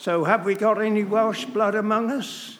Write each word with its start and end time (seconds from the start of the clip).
So, 0.00 0.24
have 0.24 0.46
we 0.46 0.54
got 0.54 0.80
any 0.80 1.04
Welsh 1.04 1.44
blood 1.44 1.74
among 1.74 2.10
us? 2.10 2.56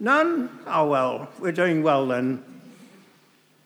None? 0.00 0.50
Oh, 0.66 0.88
well, 0.88 1.28
we're 1.38 1.52
doing 1.52 1.84
well 1.84 2.08
then. 2.08 2.42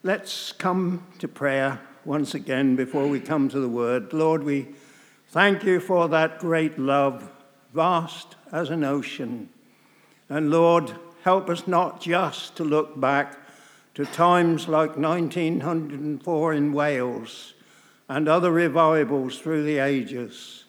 Let's 0.02 0.52
come 0.52 1.06
to 1.18 1.26
prayer 1.26 1.80
once 2.04 2.34
again 2.34 2.76
before 2.76 3.08
we 3.08 3.18
come 3.18 3.48
to 3.48 3.58
the 3.58 3.70
word. 3.70 4.12
Lord, 4.12 4.44
we 4.44 4.68
thank 5.28 5.64
you 5.64 5.80
for 5.80 6.08
that 6.10 6.40
great 6.40 6.78
love, 6.78 7.30
vast 7.72 8.36
as 8.52 8.68
an 8.68 8.84
ocean. 8.84 9.48
And 10.28 10.50
Lord, 10.50 10.94
help 11.24 11.48
us 11.48 11.66
not 11.66 12.02
just 12.02 12.54
to 12.56 12.64
look 12.64 13.00
back 13.00 13.38
to 13.94 14.04
times 14.04 14.68
like 14.68 14.98
1904 14.98 16.52
in 16.52 16.74
Wales 16.74 17.54
and 18.10 18.28
other 18.28 18.52
revivals 18.52 19.38
through 19.38 19.62
the 19.62 19.78
ages, 19.78 20.64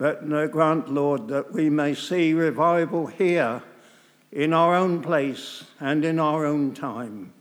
but 0.00 0.26
grant, 0.50 0.90
Lord, 0.90 1.28
that 1.28 1.52
we 1.52 1.68
may 1.68 1.94
see 1.94 2.32
revival 2.32 3.06
here 3.06 3.62
in 4.32 4.54
our 4.54 4.74
own 4.74 5.02
place 5.02 5.64
and 5.78 6.06
in 6.06 6.18
our 6.18 6.46
own 6.46 6.72
time, 6.72 7.34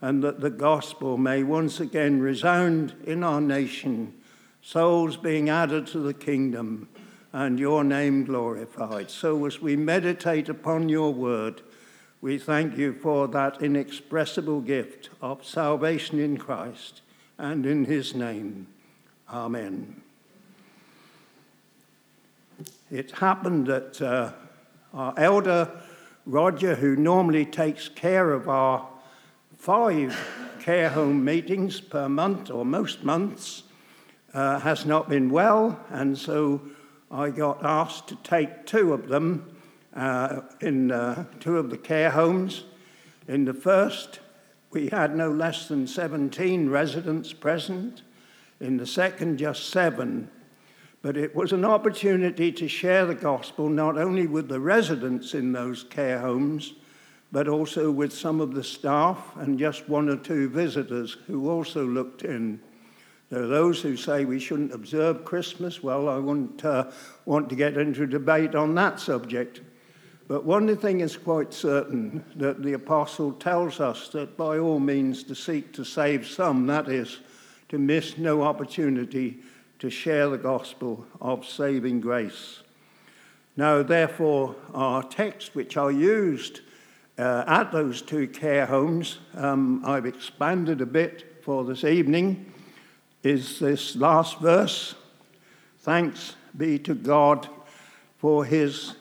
and 0.00 0.20
that 0.24 0.40
the 0.40 0.50
gospel 0.50 1.16
may 1.16 1.44
once 1.44 1.78
again 1.78 2.18
resound 2.20 2.94
in 3.04 3.22
our 3.22 3.40
nation, 3.40 4.12
souls 4.60 5.16
being 5.16 5.48
added 5.48 5.86
to 5.86 6.00
the 6.00 6.12
kingdom, 6.12 6.88
and 7.32 7.60
your 7.60 7.84
name 7.84 8.24
glorified. 8.24 9.08
So 9.08 9.46
as 9.46 9.62
we 9.62 9.76
meditate 9.76 10.48
upon 10.48 10.88
your 10.88 11.14
word, 11.14 11.62
we 12.20 12.38
thank 12.38 12.76
you 12.76 12.92
for 12.92 13.28
that 13.28 13.62
inexpressible 13.62 14.62
gift 14.62 15.10
of 15.22 15.46
salvation 15.46 16.18
in 16.18 16.38
Christ 16.38 17.02
and 17.38 17.64
in 17.64 17.84
his 17.84 18.16
name. 18.16 18.66
Amen. 19.32 20.02
It 22.90 23.12
happened 23.12 23.68
that 23.68 24.02
uh, 24.02 24.32
our 24.92 25.14
elder 25.16 25.70
Roger, 26.26 26.74
who 26.74 26.96
normally 26.96 27.44
takes 27.44 27.88
care 27.88 28.32
of 28.32 28.48
our 28.48 28.88
five 29.56 30.18
care 30.60 30.88
home 30.88 31.24
meetings 31.24 31.80
per 31.80 32.08
month 32.08 32.50
or 32.50 32.64
most 32.64 33.04
months, 33.04 33.62
uh, 34.34 34.58
has 34.58 34.86
not 34.86 35.08
been 35.08 35.30
well, 35.30 35.78
and 35.90 36.18
so 36.18 36.60
I 37.12 37.30
got 37.30 37.64
asked 37.64 38.08
to 38.08 38.16
take 38.16 38.66
two 38.66 38.92
of 38.92 39.06
them 39.06 39.56
uh, 39.94 40.40
in 40.60 40.90
uh, 40.90 41.26
two 41.38 41.58
of 41.58 41.70
the 41.70 41.78
care 41.78 42.10
homes. 42.10 42.64
In 43.28 43.44
the 43.44 43.54
first, 43.54 44.18
we 44.72 44.88
had 44.88 45.14
no 45.14 45.30
less 45.30 45.68
than 45.68 45.86
17 45.86 46.68
residents 46.68 47.32
present. 47.32 48.02
In 48.58 48.78
the 48.78 48.86
second, 48.86 49.38
just 49.38 49.70
seven. 49.70 50.28
But 51.02 51.16
it 51.16 51.34
was 51.34 51.52
an 51.52 51.64
opportunity 51.64 52.52
to 52.52 52.68
share 52.68 53.06
the 53.06 53.14
gospel 53.14 53.68
not 53.68 53.96
only 53.96 54.26
with 54.26 54.48
the 54.48 54.60
residents 54.60 55.34
in 55.34 55.52
those 55.52 55.84
care 55.84 56.18
homes, 56.18 56.74
but 57.32 57.48
also 57.48 57.90
with 57.90 58.12
some 58.12 58.40
of 58.40 58.54
the 58.54 58.64
staff 58.64 59.34
and 59.36 59.58
just 59.58 59.88
one 59.88 60.08
or 60.08 60.16
two 60.16 60.48
visitors 60.48 61.16
who 61.26 61.48
also 61.48 61.86
looked 61.86 62.22
in. 62.22 62.60
There 63.30 63.44
are 63.44 63.46
those 63.46 63.80
who 63.80 63.96
say 63.96 64.24
we 64.24 64.40
shouldn't 64.40 64.74
observe 64.74 65.24
Christmas. 65.24 65.82
Well, 65.82 66.08
I 66.08 66.18
wouldn't 66.18 66.64
uh, 66.64 66.90
want 67.24 67.48
to 67.48 67.54
get 67.54 67.76
into 67.76 68.06
debate 68.06 68.56
on 68.56 68.74
that 68.74 68.98
subject. 68.98 69.60
But 70.26 70.44
one 70.44 70.76
thing 70.76 71.00
is 71.00 71.16
quite 71.16 71.54
certain 71.54 72.24
that 72.36 72.62
the 72.62 72.74
apostle 72.74 73.32
tells 73.32 73.80
us 73.80 74.08
that 74.08 74.36
by 74.36 74.58
all 74.58 74.80
means 74.80 75.22
to 75.24 75.34
seek 75.34 75.72
to 75.74 75.84
save 75.84 76.26
some, 76.26 76.66
that 76.66 76.88
is, 76.88 77.20
to 77.68 77.78
miss 77.78 78.18
no 78.18 78.42
opportunity 78.42 79.38
to 79.80 79.90
share 79.90 80.28
the 80.28 80.38
gospel 80.38 81.04
of 81.20 81.46
saving 81.46 82.00
grace. 82.00 82.60
Now, 83.56 83.82
therefore, 83.82 84.54
our 84.72 85.02
text, 85.02 85.54
which 85.54 85.76
I 85.76 85.90
used 85.90 86.60
uh, 87.18 87.44
at 87.46 87.72
those 87.72 88.00
two 88.00 88.28
care 88.28 88.66
homes, 88.66 89.18
um, 89.34 89.82
I've 89.84 90.06
expanded 90.06 90.80
a 90.80 90.86
bit 90.86 91.42
for 91.42 91.64
this 91.64 91.84
evening, 91.84 92.52
is 93.22 93.58
this 93.58 93.96
last 93.96 94.38
verse 94.38 94.94
Thanks 95.78 96.36
be 96.56 96.78
to 96.80 96.94
God 96.94 97.48
for 98.18 98.44
his 98.44 98.94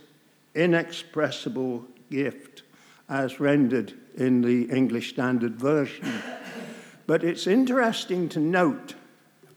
inexpressible 0.55 1.85
gift, 2.09 2.63
as 3.09 3.41
rendered 3.41 3.93
in 4.15 4.41
the 4.41 4.63
English 4.73 5.09
Standard 5.09 5.55
Version. 5.55 6.21
But 7.05 7.25
it's 7.25 7.47
interesting 7.47 8.29
to 8.29 8.39
note 8.39 8.95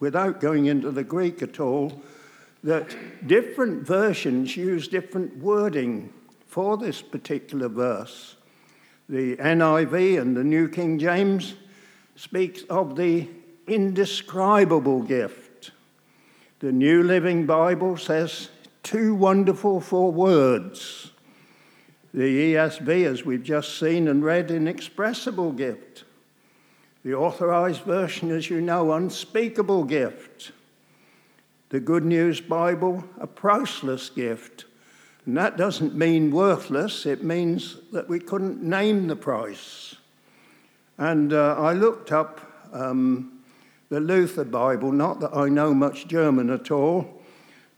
without 0.02 0.40
going 0.40 0.66
into 0.66 0.90
the 0.90 1.04
Greek 1.04 1.42
at 1.42 1.60
all, 1.60 2.02
that 2.64 2.92
different 3.28 3.86
versions 3.86 4.56
use 4.56 4.88
different 4.88 5.36
wording 5.36 6.12
for 6.48 6.76
this 6.76 7.00
particular 7.00 7.68
verse. 7.68 8.34
The 9.08 9.36
NIV 9.36 10.20
and 10.20 10.36
the 10.36 10.42
New 10.42 10.68
King 10.68 10.98
James 10.98 11.54
speaks 12.16 12.64
of 12.64 12.96
the 12.96 13.28
indescribable 13.68 15.02
gift. 15.02 15.70
The 16.58 16.72
New 16.72 17.04
Living 17.04 17.46
Bible 17.46 17.96
says, 17.96 18.48
too 18.82 19.14
wonderful 19.14 19.80
for 19.80 20.10
words. 20.10 21.12
The 22.12 22.54
ESV, 22.54 23.06
as 23.06 23.24
we've 23.24 23.44
just 23.44 23.78
seen 23.78 24.08
and 24.08 24.24
read, 24.24 24.50
inexpressible 24.50 25.52
gift. 25.52 26.02
The 27.04 27.14
authorized 27.14 27.82
version, 27.82 28.30
as 28.30 28.48
you 28.48 28.60
know, 28.60 28.92
unspeakable 28.92 29.84
gift. 29.84 30.52
The 31.70 31.80
Good 31.80 32.04
News 32.04 32.40
Bible, 32.40 33.02
a 33.18 33.26
priceless 33.26 34.08
gift. 34.08 34.66
And 35.26 35.36
that 35.36 35.56
doesn't 35.56 35.96
mean 35.96 36.30
worthless, 36.30 37.04
it 37.04 37.24
means 37.24 37.78
that 37.92 38.08
we 38.08 38.20
couldn't 38.20 38.62
name 38.62 39.08
the 39.08 39.16
price. 39.16 39.96
And 40.96 41.32
uh, 41.32 41.56
I 41.58 41.72
looked 41.72 42.12
up 42.12 42.41
um, 42.72 43.41
the 43.88 43.98
Luther 43.98 44.44
Bible, 44.44 44.92
not 44.92 45.18
that 45.20 45.34
I 45.34 45.48
know 45.48 45.74
much 45.74 46.06
German 46.06 46.50
at 46.50 46.70
all, 46.70 47.20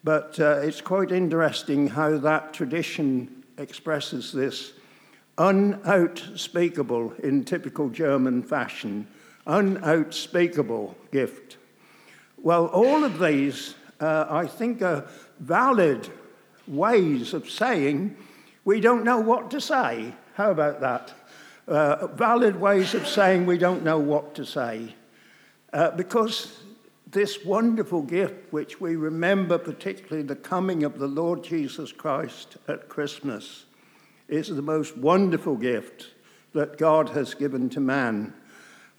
but 0.02 0.38
uh, 0.38 0.60
it's 0.62 0.82
quite 0.82 1.10
interesting 1.10 1.88
how 1.88 2.18
that 2.18 2.52
tradition 2.52 3.42
expresses 3.56 4.32
this 4.32 4.74
unoutspeakable 5.38 7.18
in 7.20 7.44
typical 7.44 7.88
German 7.88 8.42
fashion 8.42 9.06
unoutspeakable 9.46 10.94
gift. 11.12 11.56
Well, 12.38 12.66
all 12.66 13.04
of 13.04 13.18
these, 13.18 13.74
uh, 14.00 14.26
I 14.28 14.46
think, 14.46 14.82
are 14.82 15.06
valid 15.40 16.08
ways 16.66 17.34
of 17.34 17.48
saying 17.48 18.16
we 18.64 18.80
don't 18.80 19.04
know 19.04 19.20
what 19.20 19.50
to 19.50 19.60
say. 19.60 20.12
How 20.34 20.50
about 20.50 20.80
that? 20.80 21.12
Uh, 21.66 22.06
valid 22.08 22.60
ways 22.60 22.94
of 22.94 23.06
saying 23.06 23.46
we 23.46 23.58
don't 23.58 23.82
know 23.82 23.98
what 23.98 24.34
to 24.34 24.44
say. 24.44 24.94
Uh, 25.72 25.90
because 25.90 26.60
this 27.10 27.44
wonderful 27.44 28.02
gift, 28.02 28.52
which 28.52 28.80
we 28.80 28.96
remember 28.96 29.56
particularly 29.56 30.26
the 30.26 30.36
coming 30.36 30.84
of 30.84 30.98
the 30.98 31.06
Lord 31.06 31.44
Jesus 31.44 31.92
Christ 31.92 32.56
at 32.68 32.88
Christmas, 32.88 33.64
is 34.28 34.48
the 34.48 34.62
most 34.62 34.96
wonderful 34.96 35.56
gift 35.56 36.08
that 36.52 36.78
God 36.78 37.10
has 37.10 37.34
given 37.34 37.68
to 37.70 37.80
man 37.80 38.32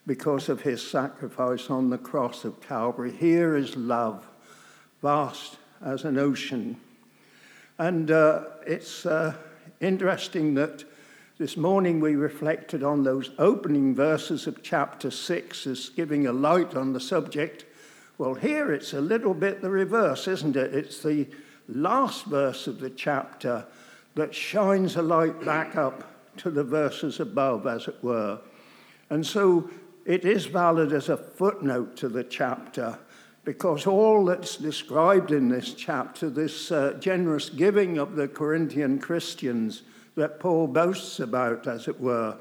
because 0.07 0.49
of 0.49 0.61
his 0.61 0.85
sacrifice 0.85 1.69
on 1.69 1.89
the 1.89 1.97
cross 1.97 2.45
of 2.45 2.61
Calvary. 2.61 3.11
Here 3.11 3.55
is 3.55 3.75
love, 3.75 4.27
vast 5.01 5.57
as 5.83 6.03
an 6.03 6.17
ocean. 6.17 6.77
And 7.77 8.11
uh, 8.11 8.43
it's 8.65 9.05
uh, 9.05 9.33
interesting 9.81 10.53
that 10.55 10.83
this 11.37 11.57
morning 11.57 11.99
we 11.99 12.15
reflected 12.15 12.83
on 12.83 13.03
those 13.03 13.31
opening 13.37 13.93
verses 13.93 14.47
of 14.47 14.63
chapter 14.63 15.11
6 15.11 15.67
as 15.67 15.89
giving 15.89 16.27
a 16.27 16.31
light 16.31 16.75
on 16.75 16.93
the 16.93 16.99
subject. 16.99 17.65
Well, 18.17 18.35
here 18.35 18.71
it's 18.71 18.93
a 18.93 19.01
little 19.01 19.33
bit 19.33 19.61
the 19.61 19.69
reverse, 19.69 20.27
isn't 20.27 20.55
it? 20.55 20.73
It's 20.73 21.03
the 21.03 21.27
last 21.67 22.25
verse 22.25 22.67
of 22.67 22.79
the 22.79 22.91
chapter 22.91 23.65
that 24.13 24.33
shines 24.33 24.95
a 24.95 25.01
light 25.01 25.43
back 25.43 25.75
up 25.75 26.37
to 26.37 26.49
the 26.49 26.63
verses 26.63 27.19
above, 27.19 27.67
as 27.67 27.87
it 27.87 28.01
were. 28.01 28.39
And 29.09 29.25
so 29.25 29.69
it 30.05 30.23
is 30.23 30.45
valid 30.45 30.93
as 30.93 31.09
a 31.09 31.17
footnote 31.17 31.97
to 31.97 32.07
the 32.07 32.23
chapter 32.23 32.97
because 33.43 33.85
all 33.85 34.25
that's 34.25 34.57
described 34.57 35.31
in 35.31 35.49
this 35.49 35.73
chapter, 35.73 36.29
this 36.29 36.71
uh, 36.71 36.93
generous 36.99 37.49
giving 37.49 37.97
of 37.97 38.15
the 38.15 38.27
Corinthian 38.27 38.99
Christians 38.99 39.83
that 40.15 40.39
Paul 40.39 40.67
boasts 40.67 41.19
about, 41.19 41.67
as 41.67 41.87
it 41.87 41.99
were, 41.99 42.37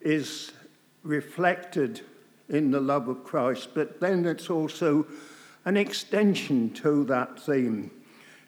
is 0.00 0.52
reflected 1.02 2.00
in 2.48 2.70
the 2.70 2.80
love 2.80 3.08
of 3.08 3.24
Christ. 3.24 3.70
But 3.74 4.00
then 4.00 4.24
it's 4.24 4.48
also 4.48 5.06
an 5.64 5.76
extension 5.76 6.70
to 6.74 7.04
that 7.04 7.40
theme 7.40 7.90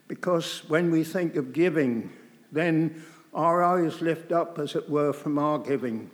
because 0.08 0.68
when 0.68 0.90
we 0.90 1.04
think 1.04 1.36
of 1.36 1.52
giving, 1.52 2.10
then 2.52 3.02
our 3.32 3.62
eyes 3.62 4.00
lift 4.00 4.32
up, 4.32 4.58
as 4.58 4.74
it 4.74 4.88
were, 4.88 5.12
from 5.12 5.38
our 5.38 5.58
giving 5.58 6.10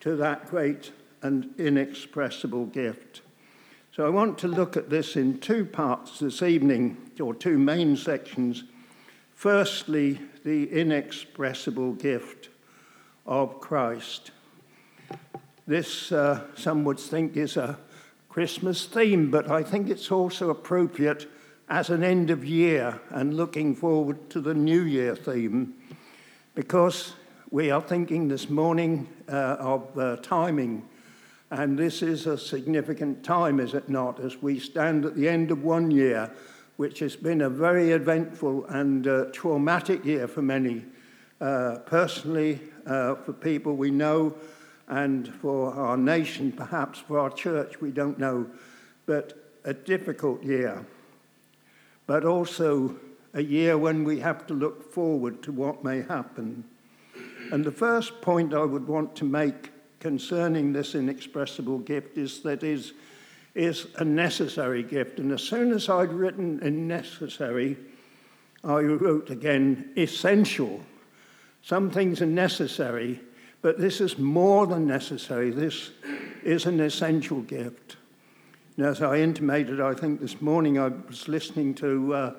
to 0.00 0.16
that 0.16 0.48
great 0.48 0.90
and 1.22 1.54
inexpressible 1.58 2.66
gift. 2.66 3.22
So 3.94 4.06
I 4.06 4.10
want 4.10 4.38
to 4.38 4.48
look 4.48 4.76
at 4.76 4.90
this 4.90 5.16
in 5.16 5.38
two 5.38 5.64
parts 5.64 6.18
this 6.18 6.42
evening, 6.42 6.96
or 7.20 7.34
two 7.34 7.58
main 7.58 7.96
sections. 7.96 8.64
Firstly, 9.34 10.18
the 10.44 10.70
inexpressible 10.70 11.92
gift 11.94 12.48
of 13.26 13.60
Christ. 13.60 14.30
This, 15.66 16.10
uh, 16.10 16.42
some 16.56 16.84
would 16.84 16.98
think, 16.98 17.36
is 17.36 17.56
a 17.56 17.78
Christmas 18.28 18.86
theme, 18.86 19.30
but 19.30 19.50
I 19.50 19.62
think 19.62 19.88
it's 19.88 20.10
also 20.10 20.50
appropriate 20.50 21.28
as 21.68 21.90
an 21.90 22.02
end 22.02 22.30
of 22.30 22.44
year 22.44 23.00
and 23.10 23.34
looking 23.34 23.74
forward 23.74 24.30
to 24.30 24.40
the 24.40 24.54
New 24.54 24.82
Year 24.82 25.14
theme 25.14 25.74
because 26.54 27.14
we 27.50 27.70
are 27.70 27.80
thinking 27.80 28.28
this 28.28 28.48
morning 28.48 29.06
uh, 29.28 29.56
of 29.58 29.98
uh, 29.98 30.16
timing. 30.16 30.88
And 31.52 31.78
this 31.78 32.00
is 32.00 32.26
a 32.26 32.38
significant 32.38 33.22
time, 33.22 33.60
is 33.60 33.74
it 33.74 33.86
not, 33.90 34.18
as 34.20 34.40
we 34.40 34.58
stand 34.58 35.04
at 35.04 35.14
the 35.14 35.28
end 35.28 35.50
of 35.50 35.62
one 35.62 35.90
year, 35.90 36.30
which 36.78 37.00
has 37.00 37.14
been 37.14 37.42
a 37.42 37.50
very 37.50 37.90
eventful 37.90 38.64
and 38.68 39.06
uh, 39.06 39.26
traumatic 39.32 40.02
year 40.02 40.26
for 40.26 40.40
many, 40.40 40.86
uh, 41.42 41.80
personally, 41.84 42.58
uh, 42.86 43.16
for 43.16 43.34
people 43.34 43.76
we 43.76 43.90
know, 43.90 44.34
and 44.88 45.28
for 45.28 45.74
our 45.74 45.98
nation, 45.98 46.52
perhaps 46.52 47.00
for 47.00 47.18
our 47.18 47.28
church, 47.28 47.82
we 47.82 47.90
don't 47.90 48.18
know, 48.18 48.46
but 49.04 49.52
a 49.64 49.74
difficult 49.74 50.42
year. 50.42 50.86
But 52.06 52.24
also 52.24 52.96
a 53.34 53.42
year 53.42 53.76
when 53.76 54.04
we 54.04 54.20
have 54.20 54.46
to 54.46 54.54
look 54.54 54.90
forward 54.90 55.42
to 55.42 55.52
what 55.52 55.84
may 55.84 56.00
happen. 56.00 56.64
And 57.50 57.62
the 57.62 57.70
first 57.70 58.22
point 58.22 58.54
I 58.54 58.64
would 58.64 58.88
want 58.88 59.14
to 59.16 59.26
make 59.26 59.71
concerning 60.02 60.72
this 60.72 60.96
inexpressible 60.96 61.78
gift 61.78 62.18
is 62.18 62.42
that 62.42 62.64
is 62.64 62.92
is 63.54 63.86
a 63.98 64.04
necessary 64.04 64.82
gift. 64.82 65.18
And 65.18 65.30
as 65.30 65.42
soon 65.42 65.72
as 65.72 65.88
I'd 65.88 66.12
written 66.12 66.58
necessary, 66.88 67.76
I 68.64 68.80
wrote 68.80 69.30
again 69.30 69.92
essential. 69.96 70.80
Some 71.62 71.90
things 71.90 72.20
are 72.20 72.26
necessary, 72.26 73.20
but 73.60 73.78
this 73.78 74.00
is 74.00 74.18
more 74.18 74.66
than 74.66 74.86
necessary. 74.86 75.50
This 75.50 75.90
is 76.42 76.66
an 76.66 76.80
essential 76.80 77.42
gift. 77.42 77.96
And 78.76 78.86
as 78.86 79.02
I 79.02 79.18
intimated, 79.18 79.80
I 79.80 79.94
think 79.94 80.20
this 80.20 80.40
morning 80.40 80.78
I 80.78 80.88
was 80.88 81.28
listening 81.28 81.74
to 81.74 82.14
uh, 82.14 82.32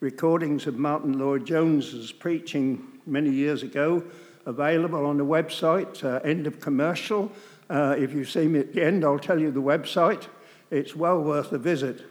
recordings 0.00 0.66
of 0.66 0.76
Martyn 0.76 1.18
Lloyd-Jones's 1.18 2.10
preaching 2.10 2.82
many 3.06 3.30
years 3.30 3.62
ago, 3.62 4.02
available 4.46 5.06
on 5.06 5.16
the 5.16 5.24
website, 5.24 6.04
uh, 6.04 6.20
end 6.24 6.46
of 6.46 6.60
commercial. 6.60 7.32
Uh, 7.70 7.94
if 7.98 8.12
you 8.12 8.24
see 8.24 8.46
me 8.46 8.60
at 8.60 8.72
the 8.72 8.84
end, 8.84 9.04
I'll 9.04 9.18
tell 9.18 9.40
you 9.40 9.50
the 9.50 9.62
website. 9.62 10.26
It's 10.70 10.94
well 10.94 11.20
worth 11.20 11.52
a 11.52 11.58
visit. 11.58 12.04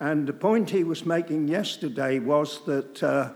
And 0.00 0.26
the 0.26 0.32
point 0.32 0.70
he 0.70 0.82
was 0.82 1.06
making 1.06 1.48
yesterday 1.48 2.18
was 2.18 2.64
that 2.66 3.02
uh, 3.02 3.32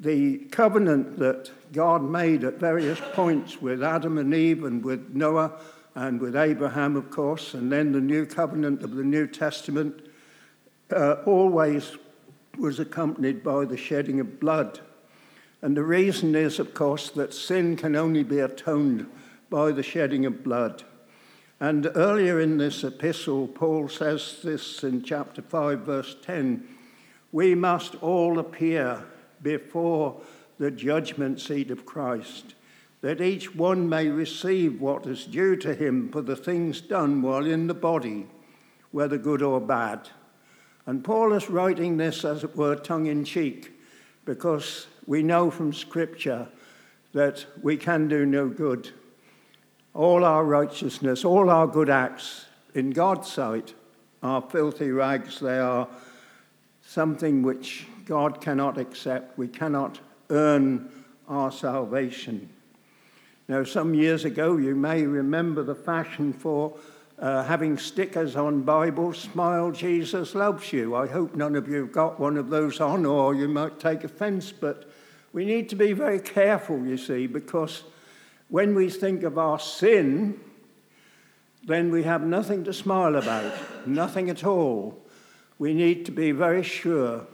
the 0.00 0.38
covenant 0.50 1.18
that 1.18 1.50
God 1.72 2.02
made 2.02 2.42
at 2.42 2.54
various 2.54 3.00
points 3.12 3.60
with 3.62 3.82
Adam 3.82 4.18
and 4.18 4.34
Eve 4.34 4.64
and 4.64 4.84
with 4.84 5.14
Noah 5.14 5.52
and 5.94 6.20
with 6.20 6.34
Abraham, 6.34 6.96
of 6.96 7.10
course, 7.10 7.54
and 7.54 7.70
then 7.70 7.92
the 7.92 8.00
new 8.00 8.24
covenant 8.26 8.82
of 8.82 8.94
the 8.94 9.04
New 9.04 9.26
Testament 9.26 10.08
uh, 10.90 11.16
always 11.26 11.96
was 12.58 12.80
accompanied 12.80 13.42
by 13.42 13.64
the 13.64 13.76
shedding 13.76 14.20
of 14.20 14.40
blood. 14.40 14.80
And 15.62 15.76
the 15.76 15.84
reason 15.84 16.34
is, 16.34 16.58
of 16.58 16.72
course, 16.74 17.10
that 17.10 17.34
sin 17.34 17.76
can 17.76 17.94
only 17.94 18.22
be 18.22 18.38
atoned 18.38 19.06
by 19.50 19.72
the 19.72 19.82
shedding 19.82 20.24
of 20.24 20.42
blood. 20.42 20.84
And 21.58 21.90
earlier 21.94 22.40
in 22.40 22.56
this 22.56 22.82
epistle, 22.82 23.46
Paul 23.46 23.88
says 23.88 24.38
this 24.42 24.82
in 24.82 25.02
chapter 25.02 25.42
5, 25.42 25.80
verse 25.80 26.16
10 26.22 26.66
We 27.32 27.54
must 27.54 27.96
all 27.96 28.38
appear 28.38 29.04
before 29.42 30.20
the 30.58 30.70
judgment 30.70 31.40
seat 31.40 31.70
of 31.70 31.84
Christ, 31.84 32.54
that 33.02 33.20
each 33.20 33.54
one 33.54 33.88
may 33.88 34.08
receive 34.08 34.80
what 34.80 35.06
is 35.06 35.26
due 35.26 35.56
to 35.56 35.74
him 35.74 36.10
for 36.10 36.22
the 36.22 36.36
things 36.36 36.80
done 36.80 37.20
while 37.20 37.46
in 37.46 37.66
the 37.66 37.74
body, 37.74 38.26
whether 38.90 39.18
good 39.18 39.42
or 39.42 39.60
bad. 39.60 40.08
And 40.86 41.04
Paul 41.04 41.34
is 41.34 41.50
writing 41.50 41.98
this, 41.98 42.24
as 42.24 42.42
it 42.42 42.56
were, 42.56 42.76
tongue 42.76 43.06
in 43.06 43.24
cheek, 43.24 43.72
because 44.24 44.86
we 45.06 45.22
know 45.22 45.50
from 45.50 45.72
Scripture 45.72 46.48
that 47.12 47.46
we 47.62 47.76
can 47.76 48.08
do 48.08 48.24
no 48.24 48.48
good. 48.48 48.90
All 49.94 50.24
our 50.24 50.44
righteousness, 50.44 51.24
all 51.24 51.50
our 51.50 51.66
good 51.66 51.90
acts 51.90 52.46
in 52.74 52.90
God's 52.90 53.30
sight 53.30 53.74
are 54.22 54.40
filthy 54.40 54.90
rags. 54.90 55.40
They 55.40 55.58
are 55.58 55.88
something 56.82 57.42
which 57.42 57.86
God 58.04 58.40
cannot 58.40 58.78
accept. 58.78 59.36
We 59.38 59.48
cannot 59.48 59.98
earn 60.30 60.90
our 61.28 61.50
salvation. 61.50 62.48
Now, 63.48 63.64
some 63.64 63.94
years 63.94 64.24
ago, 64.24 64.56
you 64.56 64.76
may 64.76 65.04
remember 65.06 65.62
the 65.62 65.74
fashion 65.74 66.32
for 66.32 66.76
uh, 67.20 67.44
having 67.44 67.76
stickers 67.76 68.34
on 68.34 68.62
Bibles, 68.62 69.18
Smile, 69.18 69.70
Jesus 69.72 70.34
loves 70.34 70.72
you. 70.72 70.96
I 70.96 71.06
hope 71.06 71.36
none 71.36 71.54
of 71.54 71.68
you 71.68 71.82
have 71.82 71.92
got 71.92 72.18
one 72.18 72.38
of 72.38 72.48
those 72.48 72.80
on, 72.80 73.04
or 73.04 73.34
you 73.34 73.46
might 73.46 73.78
take 73.78 74.04
offense, 74.04 74.52
but 74.52 74.90
we 75.34 75.44
need 75.44 75.68
to 75.68 75.76
be 75.76 75.92
very 75.92 76.18
careful, 76.18 76.84
you 76.86 76.96
see, 76.96 77.26
because 77.26 77.82
when 78.48 78.74
we 78.74 78.88
think 78.88 79.22
of 79.22 79.36
our 79.36 79.58
sin, 79.58 80.40
then 81.64 81.90
we 81.90 82.04
have 82.04 82.22
nothing 82.22 82.64
to 82.64 82.72
smile 82.72 83.14
about, 83.14 83.52
nothing 83.86 84.30
at 84.30 84.44
all. 84.44 84.98
We 85.58 85.74
need 85.74 86.06
to 86.06 86.12
be 86.12 86.32
very 86.32 86.62
sure 86.62 87.26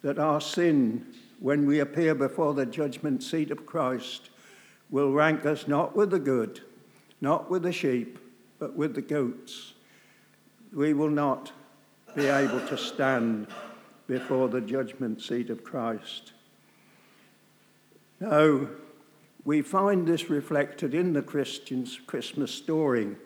that 0.00 0.18
our 0.18 0.40
sin, 0.40 1.06
when 1.40 1.66
we 1.66 1.80
appear 1.80 2.14
before 2.14 2.54
the 2.54 2.64
judgment 2.64 3.22
seat 3.22 3.50
of 3.50 3.66
Christ, 3.66 4.30
will 4.88 5.12
rank 5.12 5.44
us 5.44 5.68
not 5.68 5.94
with 5.94 6.10
the 6.10 6.18
good, 6.18 6.62
not 7.20 7.50
with 7.50 7.64
the 7.64 7.72
sheep, 7.72 8.18
but 8.60 8.76
with 8.76 8.94
the 8.94 9.02
goats. 9.02 9.72
We 10.72 10.92
will 10.92 11.10
not 11.10 11.50
be 12.14 12.26
able 12.26 12.64
to 12.68 12.78
stand 12.78 13.48
before 14.06 14.48
the 14.48 14.60
judgment 14.60 15.22
seat 15.22 15.50
of 15.50 15.64
Christ. 15.64 16.32
No, 18.20 18.68
we 19.44 19.62
find 19.62 20.06
this 20.06 20.28
reflected 20.28 20.94
in 20.94 21.14
the 21.14 21.22
Christian's 21.22 21.98
Christmas 22.06 22.52
story 22.52 23.16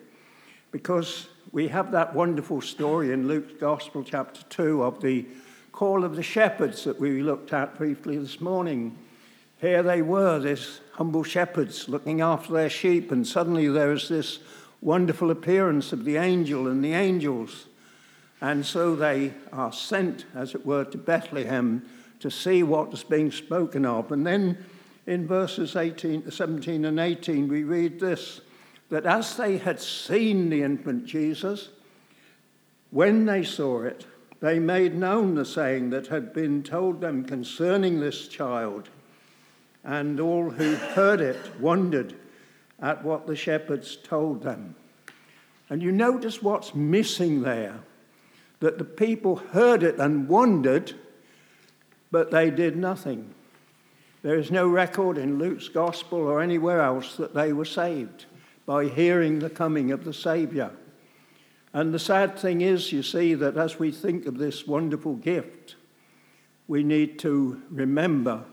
because 0.71 1.27
we 1.51 1.67
have 1.67 1.91
that 1.91 2.15
wonderful 2.15 2.61
story 2.61 3.11
in 3.11 3.27
Luke's 3.27 3.53
Gospel, 3.59 4.03
chapter 4.03 4.41
2, 4.49 4.83
of 4.83 5.01
the 5.01 5.25
call 5.71 6.05
of 6.05 6.15
the 6.15 6.23
shepherds 6.23 6.85
that 6.85 6.99
we 6.99 7.21
looked 7.21 7.51
at 7.51 7.77
briefly 7.77 8.17
this 8.17 8.39
morning. 8.39 8.97
Here 9.59 9.83
they 9.83 10.01
were, 10.01 10.39
these 10.39 10.79
humble 10.93 11.23
shepherds 11.23 11.89
looking 11.89 12.21
after 12.21 12.53
their 12.53 12.69
sheep, 12.69 13.11
and 13.11 13.27
suddenly 13.27 13.67
there 13.67 13.91
is 13.91 14.07
this 14.07 14.39
wonderful 14.85 15.31
appearance 15.31 15.91
of 15.91 16.05
the 16.05 16.15
angel 16.15 16.67
and 16.67 16.85
the 16.85 16.93
angels. 16.93 17.65
And 18.39 18.63
so 18.63 18.95
they 18.95 19.33
are 19.51 19.73
sent, 19.73 20.25
as 20.35 20.53
it 20.53 20.63
were, 20.63 20.85
to 20.85 20.97
Bethlehem 20.97 21.83
to 22.19 22.29
see 22.29 22.61
what 22.61 22.93
is 22.93 23.03
being 23.03 23.31
spoken 23.31 23.83
of. 23.83 24.11
And 24.11 24.25
then 24.25 24.63
in 25.07 25.27
verses 25.27 25.75
18, 25.75 26.29
17 26.29 26.85
and 26.85 26.99
18, 26.99 27.47
we 27.47 27.63
read 27.63 27.99
this 27.99 28.41
that 28.89 29.07
as 29.07 29.35
they 29.35 29.57
had 29.57 29.81
seen 29.81 30.49
the 30.49 30.61
infant 30.61 31.07
Jesus, 31.07 31.69
when 32.91 33.25
they 33.25 33.43
saw 33.43 33.81
it, 33.81 34.05
they 34.41 34.59
made 34.59 34.93
known 34.93 35.33
the 35.33 35.45
saying 35.45 35.89
that 35.89 36.05
had 36.07 36.31
been 36.31 36.61
told 36.61 37.01
them 37.01 37.25
concerning 37.25 37.99
this 37.99 38.27
child. 38.27 38.89
And 39.83 40.19
all 40.19 40.51
who 40.51 40.75
heard 40.75 41.19
it 41.19 41.59
wondered 41.59 42.15
at 42.81 43.03
what 43.03 43.27
the 43.27 43.35
shepherds 43.35 43.95
told 43.95 44.43
them. 44.43 44.75
And 45.69 45.81
you 45.81 45.91
notice 45.91 46.41
what's 46.41 46.75
missing 46.75 47.41
there 47.41 47.79
that 48.59 48.77
the 48.77 48.85
people 48.85 49.37
heard 49.37 49.83
it 49.83 49.99
and 49.99 50.27
wondered, 50.27 50.93
but 52.11 52.31
they 52.31 52.49
did 52.49 52.75
nothing. 52.75 53.33
There 54.21 54.37
is 54.37 54.49
no 54.49 54.67
record 54.67 55.17
in 55.17 55.37
Luke's 55.37 55.67
gospel 55.67 56.19
or 56.19 56.41
anywhere 56.41 56.81
else 56.81 57.15
that 57.17 57.33
they 57.33 57.53
were 57.53 57.65
saved 57.65 58.25
by 58.65 58.85
hearing 58.85 59.39
the 59.39 59.49
coming 59.49 59.91
of 59.91 60.03
the 60.03 60.13
Saviour. 60.13 60.71
And 61.73 61.93
the 61.93 61.99
sad 61.99 62.39
thing 62.39 62.61
is, 62.61 62.91
you 62.91 63.03
see, 63.03 63.33
that 63.35 63.57
as 63.57 63.77
we 63.77 63.91
think 63.91 64.25
of 64.25 64.37
this 64.37 64.65
wonderful 64.65 65.15
gift, 65.15 65.75
we 66.67 66.83
need 66.83 67.19
to 67.19 67.61
remember 67.69 68.45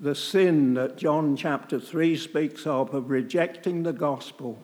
the 0.00 0.14
sin 0.14 0.74
that 0.74 0.96
John 0.96 1.36
chapter 1.36 1.80
3 1.80 2.16
speaks 2.16 2.66
of, 2.66 2.94
of 2.94 3.10
rejecting 3.10 3.82
the 3.82 3.92
gospel. 3.92 4.62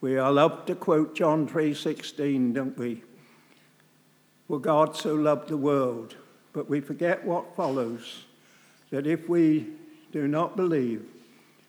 We 0.00 0.16
are 0.16 0.32
loved 0.32 0.66
to 0.68 0.74
quote 0.74 1.14
John 1.14 1.46
3:16, 1.46 2.54
don't 2.54 2.76
we? 2.78 3.02
For 4.48 4.58
God 4.58 4.96
so 4.96 5.14
loved 5.14 5.48
the 5.48 5.58
world, 5.58 6.16
but 6.52 6.70
we 6.70 6.80
forget 6.80 7.24
what 7.24 7.54
follows 7.54 8.24
that 8.90 9.06
if 9.06 9.28
we 9.28 9.66
do 10.10 10.26
not 10.26 10.56
believe, 10.56 11.04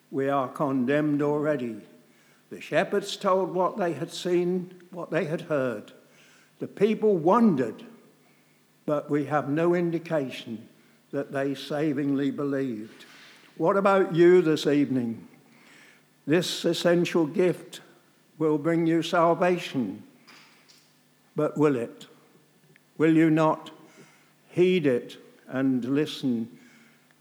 we 0.10 0.30
are 0.30 0.48
condemned 0.48 1.22
already. 1.22 1.82
The 2.50 2.62
shepherds 2.62 3.18
told 3.18 3.54
what 3.54 3.78
they 3.78 3.94
had 3.94 4.12
seen, 4.12 4.74
what 4.92 5.12
they 5.12 5.26
had 5.26 5.42
heard. 5.42 5.92
The 6.60 6.68
people 6.68 7.18
wondered, 7.18 7.84
but 8.86 9.10
we 9.10 9.26
have 9.26 9.50
no 9.50 9.74
indication 9.74 10.70
that 11.14 11.32
they 11.32 11.56
savingly 11.56 12.32
believed. 12.32 13.06
What 13.56 13.78
about 13.78 14.16
you 14.16 14.42
this 14.42 14.66
evening? 14.66 15.28
This 16.26 16.66
essential 16.66 17.28
gift 17.28 17.82
will 18.40 18.58
bring 18.58 18.88
you 18.88 19.04
salvation, 19.04 20.04
but 21.36 21.56
will 21.58 21.76
it? 21.76 22.08
Will 22.98 23.16
you 23.16 23.30
not 23.30 23.70
heed 24.50 24.88
it 24.88 25.18
and 25.48 25.86
listen 25.86 26.50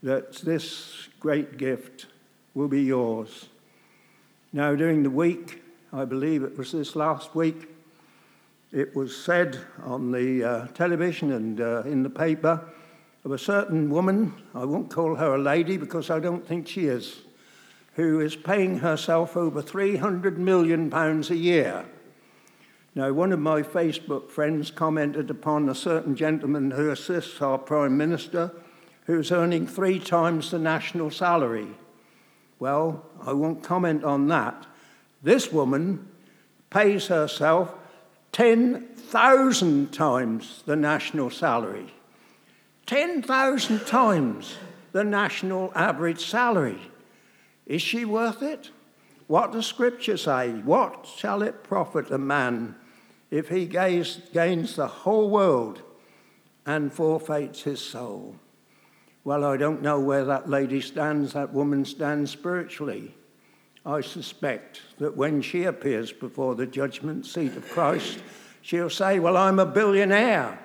that 0.01 0.33
this 0.37 1.07
great 1.19 1.57
gift 1.57 2.07
will 2.55 2.67
be 2.67 2.81
yours? 2.81 3.49
Now, 4.51 4.75
during 4.75 5.03
the 5.03 5.09
week, 5.11 5.61
I 5.91 6.05
believe 6.05 6.43
it 6.43 6.57
was 6.57 6.71
this 6.71 6.95
last 6.95 7.35
week, 7.35 7.69
it 8.71 8.95
was 8.95 9.15
said 9.15 9.59
on 9.83 10.11
the 10.11 10.43
uh, 10.43 10.67
television 10.73 11.31
and 11.31 11.61
uh, 11.61 11.83
in 11.85 12.01
the 12.01 12.09
paper 12.09 12.59
of 13.25 13.31
a 13.31 13.37
certain 13.37 13.89
woman, 13.89 14.33
I 14.53 14.65
won't 14.65 14.89
call 14.89 15.15
her 15.15 15.35
a 15.35 15.41
lady 15.41 15.77
because 15.77 16.09
I 16.09 16.19
don't 16.19 16.45
think 16.45 16.67
she 16.67 16.87
is, 16.87 17.21
who 17.95 18.19
is 18.19 18.35
paying 18.35 18.79
herself 18.79 19.37
over 19.37 19.61
300 19.61 20.37
million 20.37 20.89
pounds 20.89 21.29
a 21.29 21.37
year. 21.37 21.85
Now, 22.95 23.11
one 23.11 23.31
of 23.31 23.39
my 23.39 23.61
Facebook 23.63 24.29
friends 24.29 24.69
commented 24.69 25.29
upon 25.29 25.67
a 25.67 25.75
certain 25.75 26.15
gentleman 26.15 26.71
who 26.71 26.91
assists 26.91 27.41
our 27.41 27.57
Prime 27.57 27.97
Minister 27.97 28.51
who's 29.05 29.31
earning 29.31 29.67
three 29.67 29.99
times 29.99 30.51
the 30.51 30.59
national 30.59 31.09
salary. 31.09 31.67
Well, 32.59 33.05
I 33.25 33.33
won't 33.33 33.63
comment 33.63 34.03
on 34.03 34.27
that. 34.27 34.65
This 35.21 35.51
woman 35.51 36.07
pays 36.69 37.07
herself 37.07 37.73
10,000 38.31 39.93
times 39.93 40.63
the 40.65 40.75
national 40.75 41.29
salary. 41.29 41.93
10,000 42.85 43.85
times 43.85 44.57
the 44.91 45.03
national 45.03 45.71
average 45.75 46.25
salary. 46.25 46.79
Is 47.65 47.81
she 47.81 48.05
worth 48.05 48.41
it? 48.41 48.69
What 49.27 49.51
does 49.51 49.65
Scripture 49.65 50.17
say? 50.17 50.51
What 50.51 51.07
shall 51.07 51.41
it 51.41 51.63
profit 51.63 52.11
a 52.11 52.17
man 52.17 52.75
if 53.31 53.49
he 53.49 53.65
gains, 53.65 54.19
gains 54.33 54.75
the 54.75 54.87
whole 54.87 55.29
world 55.29 55.81
and 56.65 56.93
forfeits 56.93 57.63
his 57.63 57.79
soul? 57.79 58.35
Well, 59.23 59.45
I 59.45 59.55
don't 59.55 59.81
know 59.81 59.99
where 59.99 60.25
that 60.25 60.49
lady 60.49 60.81
stands, 60.81 61.33
that 61.33 61.53
woman 61.53 61.85
stands 61.85 62.31
spiritually. 62.31 63.15
I 63.85 64.01
suspect 64.01 64.81
that 64.99 65.15
when 65.15 65.41
she 65.41 65.63
appears 65.63 66.11
before 66.11 66.55
the 66.55 66.65
judgment 66.65 67.25
seat 67.25 67.55
of 67.55 67.67
Christ, 67.69 68.19
she'll 68.61 68.89
say, 68.89 69.19
Well, 69.19 69.37
I'm 69.37 69.59
a 69.59 69.65
billionaire. 69.65 70.59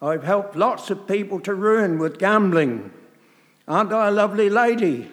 I've 0.00 0.24
helped 0.24 0.56
lots 0.56 0.90
of 0.90 1.06
people 1.06 1.40
to 1.40 1.54
ruin 1.54 1.98
with 1.98 2.18
gambling. 2.18 2.92
Aren't 3.66 3.92
I 3.92 4.08
a 4.08 4.10
lovely 4.12 4.50
lady? 4.50 5.10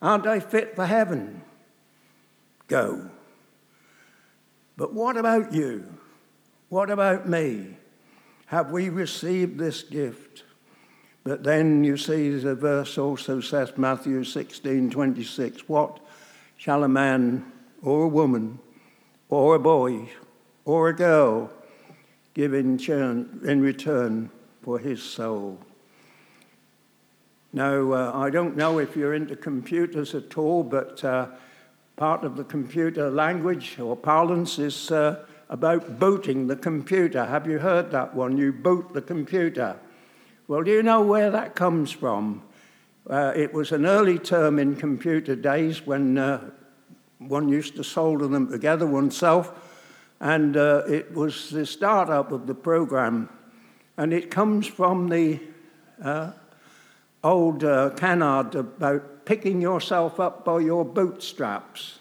Aren't 0.00 0.26
I 0.26 0.40
fit 0.40 0.76
for 0.76 0.86
heaven? 0.86 1.42
Go. 2.68 3.10
But 4.76 4.92
what 4.92 5.16
about 5.16 5.52
you? 5.52 5.84
What 6.68 6.90
about 6.90 7.28
me? 7.28 7.76
Have 8.46 8.70
we 8.70 8.88
received 8.88 9.58
this 9.58 9.82
gift? 9.82 10.44
But 11.24 11.42
then 11.42 11.82
you 11.82 11.96
see 11.96 12.30
the 12.30 12.54
verse 12.54 12.96
also 12.96 13.40
says, 13.40 13.76
Matthew 13.76 14.22
16 14.24 14.90
26, 14.90 15.68
What 15.68 15.98
shall 16.56 16.84
a 16.84 16.88
man 16.88 17.52
or 17.82 18.04
a 18.04 18.08
woman 18.08 18.60
or 19.28 19.56
a 19.56 19.58
boy 19.58 20.08
or 20.64 20.88
a 20.88 20.94
girl 20.94 21.50
give 22.38 22.54
in, 22.54 22.78
in 23.44 23.60
return 23.60 24.30
for 24.62 24.78
his 24.78 25.02
soul? 25.02 25.58
Now, 27.52 27.92
uh, 27.92 28.12
I 28.14 28.30
don't 28.30 28.56
know 28.56 28.78
if 28.78 28.94
you're 28.94 29.14
into 29.14 29.34
computers 29.34 30.14
at 30.14 30.38
all, 30.38 30.62
but 30.62 31.02
uh, 31.02 31.26
part 31.96 32.22
of 32.22 32.36
the 32.36 32.44
computer 32.44 33.10
language 33.10 33.80
or 33.80 33.96
parlance 33.96 34.60
is 34.60 34.92
uh, 34.92 35.24
about 35.48 35.98
booting 35.98 36.46
the 36.46 36.54
computer. 36.54 37.26
Have 37.26 37.48
you 37.48 37.58
heard 37.58 37.90
that 37.90 38.14
one? 38.14 38.38
You 38.38 38.52
boot 38.52 38.92
the 38.94 39.02
computer. 39.02 39.76
Well, 40.46 40.62
do 40.62 40.70
you 40.70 40.84
know 40.84 41.02
where 41.02 41.32
that 41.32 41.56
comes 41.56 41.90
from? 41.90 42.42
Uh, 43.10 43.32
it 43.34 43.52
was 43.52 43.72
an 43.72 43.84
early 43.84 44.20
term 44.20 44.60
in 44.60 44.76
computer 44.76 45.34
days 45.34 45.84
when 45.84 46.16
uh, 46.16 46.50
one 47.18 47.48
used 47.48 47.74
to 47.74 47.82
solder 47.82 48.28
them 48.28 48.48
together 48.48 48.86
oneself, 48.86 49.67
and 50.20 50.56
uh, 50.56 50.82
it 50.88 51.14
was 51.14 51.50
the 51.50 51.64
start 51.64 52.10
up 52.10 52.32
of 52.32 52.46
the 52.46 52.54
program. 52.54 53.28
And 53.96 54.12
it 54.12 54.30
comes 54.30 54.66
from 54.66 55.08
the 55.08 55.40
uh, 56.02 56.32
old 57.22 57.64
uh, 57.64 57.90
canard 57.90 58.54
about 58.54 59.24
picking 59.24 59.60
yourself 59.60 60.20
up 60.20 60.44
by 60.44 60.60
your 60.60 60.84
bootstraps. 60.84 61.98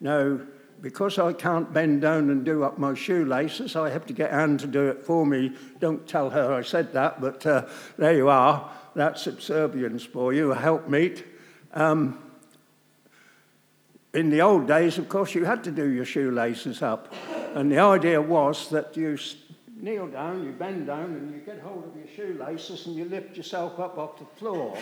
Now, 0.00 0.40
because 0.80 1.18
I 1.18 1.32
can't 1.32 1.72
bend 1.72 2.02
down 2.02 2.28
and 2.30 2.44
do 2.44 2.64
up 2.64 2.76
my 2.76 2.94
shoelaces, 2.94 3.76
I 3.76 3.90
have 3.90 4.04
to 4.06 4.12
get 4.12 4.32
Anne 4.32 4.58
to 4.58 4.66
do 4.66 4.88
it 4.88 5.04
for 5.04 5.24
me. 5.24 5.52
Don't 5.78 6.06
tell 6.08 6.28
her 6.30 6.52
I 6.52 6.62
said 6.62 6.92
that, 6.92 7.20
but 7.20 7.46
uh, 7.46 7.66
there 7.96 8.14
you 8.14 8.28
are. 8.28 8.68
That's 8.94 9.22
subservience 9.22 10.02
for 10.04 10.32
you, 10.32 10.52
helpmeet. 10.52 11.24
Um, 11.72 12.18
in 14.14 14.30
the 14.30 14.42
old 14.42 14.66
days, 14.66 14.98
of 14.98 15.08
course, 15.08 15.34
you 15.34 15.44
had 15.44 15.64
to 15.64 15.70
do 15.70 15.88
your 15.88 16.04
shoelaces 16.04 16.82
up. 16.82 17.12
And 17.54 17.70
the 17.70 17.78
idea 17.78 18.20
was 18.20 18.68
that 18.70 18.96
you 18.96 19.18
kneel 19.80 20.06
down, 20.08 20.44
you 20.44 20.52
bend 20.52 20.86
down, 20.86 21.04
and 21.04 21.32
you 21.32 21.40
get 21.40 21.60
hold 21.60 21.84
of 21.84 21.96
your 21.96 22.06
shoelaces 22.14 22.86
and 22.86 22.94
you 22.94 23.04
lift 23.06 23.36
yourself 23.36 23.78
up 23.80 23.98
off 23.98 24.18
the 24.18 24.24
floor. 24.36 24.76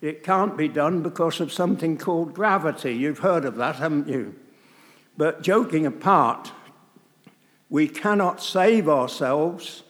It 0.00 0.22
can't 0.22 0.56
be 0.56 0.68
done 0.68 1.02
because 1.02 1.40
of 1.40 1.52
something 1.52 1.96
called 1.96 2.34
gravity. 2.34 2.92
You've 2.92 3.20
heard 3.20 3.44
of 3.44 3.56
that, 3.56 3.76
haven't 3.76 4.08
you? 4.08 4.34
But 5.16 5.42
joking 5.42 5.86
apart, 5.86 6.52
we 7.68 7.88
cannot 7.88 8.42
save 8.42 8.88
ourselves 8.88 9.82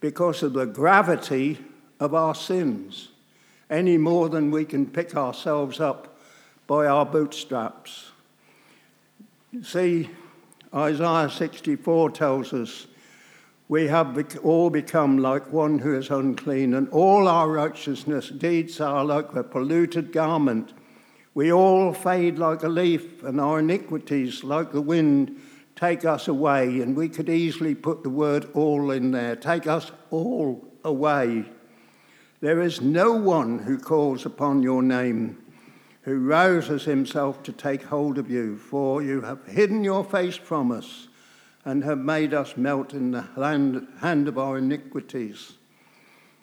because 0.00 0.42
of 0.42 0.52
the 0.52 0.66
gravity 0.66 1.58
of 2.00 2.14
our 2.14 2.34
sins 2.34 3.08
any 3.70 3.96
more 3.96 4.28
than 4.28 4.50
we 4.50 4.64
can 4.64 4.86
pick 4.86 5.16
ourselves 5.16 5.80
up 5.80 6.13
by 6.66 6.86
our 6.86 7.04
bootstraps. 7.04 8.12
See, 9.62 10.10
Isaiah 10.74 11.30
64 11.30 12.10
tells 12.10 12.52
us, 12.52 12.86
We 13.68 13.86
have 13.86 14.38
all 14.42 14.70
become 14.70 15.18
like 15.18 15.52
one 15.52 15.78
who 15.78 15.96
is 15.96 16.10
unclean, 16.10 16.74
and 16.74 16.88
all 16.88 17.28
our 17.28 17.48
righteousness 17.48 18.28
deeds 18.28 18.80
are 18.80 19.04
like 19.04 19.34
a 19.34 19.44
polluted 19.44 20.12
garment. 20.12 20.72
We 21.34 21.52
all 21.52 21.92
fade 21.92 22.38
like 22.38 22.62
a 22.62 22.68
leaf, 22.68 23.22
and 23.22 23.40
our 23.40 23.60
iniquities, 23.60 24.42
like 24.42 24.72
the 24.72 24.80
wind, 24.80 25.40
take 25.76 26.04
us 26.04 26.28
away. 26.28 26.80
And 26.80 26.96
we 26.96 27.08
could 27.08 27.28
easily 27.28 27.74
put 27.74 28.02
the 28.02 28.10
word 28.10 28.48
all 28.54 28.90
in 28.90 29.10
there 29.10 29.36
take 29.36 29.66
us 29.66 29.90
all 30.10 30.66
away. 30.84 31.44
There 32.40 32.60
is 32.60 32.80
no 32.80 33.12
one 33.12 33.60
who 33.60 33.78
calls 33.78 34.26
upon 34.26 34.62
your 34.62 34.82
name, 34.82 35.38
who 36.04 36.18
rouses 36.18 36.84
himself 36.84 37.42
to 37.42 37.52
take 37.52 37.82
hold 37.84 38.18
of 38.18 38.30
you, 38.30 38.56
for 38.58 39.02
you 39.02 39.22
have 39.22 39.46
hidden 39.46 39.82
your 39.82 40.04
face 40.04 40.36
from 40.36 40.70
us 40.70 41.08
and 41.64 41.82
have 41.82 41.98
made 41.98 42.34
us 42.34 42.58
melt 42.58 42.92
in 42.92 43.10
the 43.10 43.22
hand 44.00 44.28
of 44.28 44.38
our 44.38 44.58
iniquities. 44.58 45.54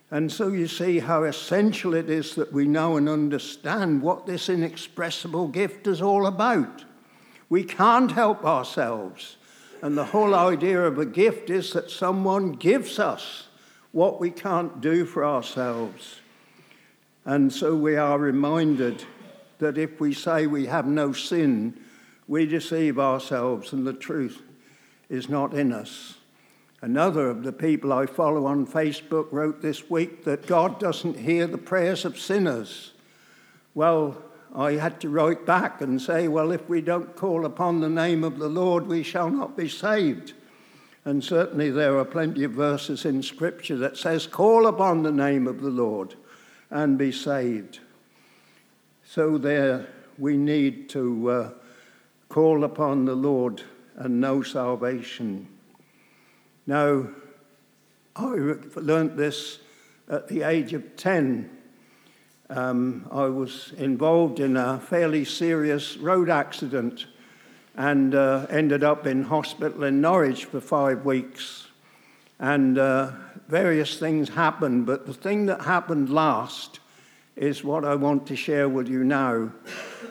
And 0.10 0.32
so 0.32 0.48
you 0.48 0.68
see 0.68 1.00
how 1.00 1.24
essential 1.24 1.94
it 1.94 2.10
is 2.10 2.34
that 2.36 2.51
we 2.51 2.68
know 2.68 2.98
and 2.98 3.08
understand 3.08 4.01
what 4.01 4.25
this 4.25 4.50
inexpressible 4.50 5.48
gift 5.48 5.86
is 5.86 6.01
all 6.01 6.25
about. 6.25 6.84
We 7.48 7.63
can't 7.63 8.12
help 8.12 8.44
ourselves. 8.44 9.38
And 9.84 9.96
the 9.96 10.06
whole 10.06 10.34
idea 10.34 10.82
of 10.82 10.98
a 10.98 11.06
gift 11.06 11.50
is 11.50 11.72
that 11.74 11.91
someone 11.91 12.53
gives 12.53 12.98
us 12.98 13.48
what 13.91 14.20
we 14.20 14.32
can't 14.32 14.82
do 14.82 15.06
for 15.06 15.24
ourselves. 15.24 16.20
And 17.25 17.53
so 17.53 17.75
we 17.75 17.96
are 17.96 18.18
reminded 18.18 19.06
that 19.62 19.77
if 19.77 20.00
we 20.01 20.13
say 20.13 20.46
we 20.46 20.65
have 20.65 20.86
no 20.86 21.13
sin, 21.13 21.80
we 22.27 22.46
deceive 22.46 23.00
ourselves 23.00 23.72
and 23.72 23.88
the 23.88 23.94
truth 23.94 24.41
is 25.10 25.30
not 25.30 25.53
in 25.53 25.72
us. 25.72 26.15
Another 26.82 27.30
of 27.30 27.44
the 27.44 27.53
people 27.53 27.94
I 27.94 28.08
follow 28.08 28.48
on 28.48 28.65
Facebook 28.65 29.27
wrote 29.32 29.62
this 29.62 29.89
week 29.89 30.25
that 30.25 30.48
God 30.48 30.80
doesn't 30.80 31.18
hear 31.18 31.46
the 31.46 31.58
prayers 31.58 32.06
of 32.06 32.20
sinners. 32.20 32.94
Well, 33.75 34.18
I 34.53 34.74
had 34.74 35.00
to 35.01 35.10
write 35.10 35.46
back 35.46 35.82
and 35.82 36.01
say, 36.01 36.27
well, 36.27 36.51
if 36.51 36.68
we 36.68 36.82
don't 36.82 37.15
call 37.15 37.46
upon 37.46 37.80
the 37.80 37.89
name 37.89 38.24
of 38.24 38.39
the 38.39 38.50
Lord, 38.50 38.88
we 38.88 39.03
shall 39.03 39.30
not 39.30 39.56
be 39.56 39.70
saved. 39.70 40.34
And 41.06 41.24
certainly 41.24 41.70
there 41.70 41.98
are 41.98 42.06
plenty 42.06 42.44
of 42.44 42.51
verses 42.51 43.06
in 43.06 43.24
Scripture 43.24 43.77
that 43.77 43.98
says, 43.98 44.25
call 44.27 44.68
upon 44.68 45.03
the 45.03 45.12
name 45.12 45.48
of 45.48 45.62
the 45.62 45.70
Lord 45.70 46.15
and 46.70 46.98
be 46.98 47.12
saved. 47.12 47.80
So 49.13 49.38
there 49.38 49.88
we 50.18 50.38
need 50.38 50.88
to 50.91 51.30
uh, 51.30 51.50
call 52.30 52.63
upon 52.63 53.03
the 53.03 53.13
Lord 53.13 53.62
and 53.98 54.22
know 54.22 54.41
salvation. 54.41 55.50
Now, 56.65 57.10
I 58.15 58.56
learnt 58.75 59.18
this 59.18 59.60
at 60.08 60.30
the 60.30 60.44
age 60.44 60.72
of 60.72 60.96
10. 60.96 61.50
Um, 62.51 63.06
I 63.12 63.25
was 63.25 63.74
involved 63.77 64.39
in 64.39 64.56
a 64.56 64.80
fairly 64.80 65.25
serious 65.25 65.98
road 65.98 66.30
accident 66.30 67.08
and 67.75 68.15
uh, 68.15 68.48
ended 68.50 68.86
up 68.86 69.06
in 69.06 69.24
hospital 69.24 69.84
in 69.84 70.00
Norwich 70.00 70.46
for 70.46 70.62
five 70.62 71.03
weeks. 71.03 71.68
And 72.39 72.77
uh, 72.77 73.12
various 73.50 74.00
things 74.00 74.30
happened, 74.30 74.86
but 74.86 75.06
the 75.06 75.13
thing 75.13 75.48
that 75.48 75.63
happened 75.63 76.10
last 76.10 76.80
is 77.36 77.64
what 77.64 77.86
I 77.86 77.96
want 77.96 78.28
to 78.28 78.36
share 78.36 78.70
with 78.70 78.88
you 78.88 79.04
now. 79.04 79.52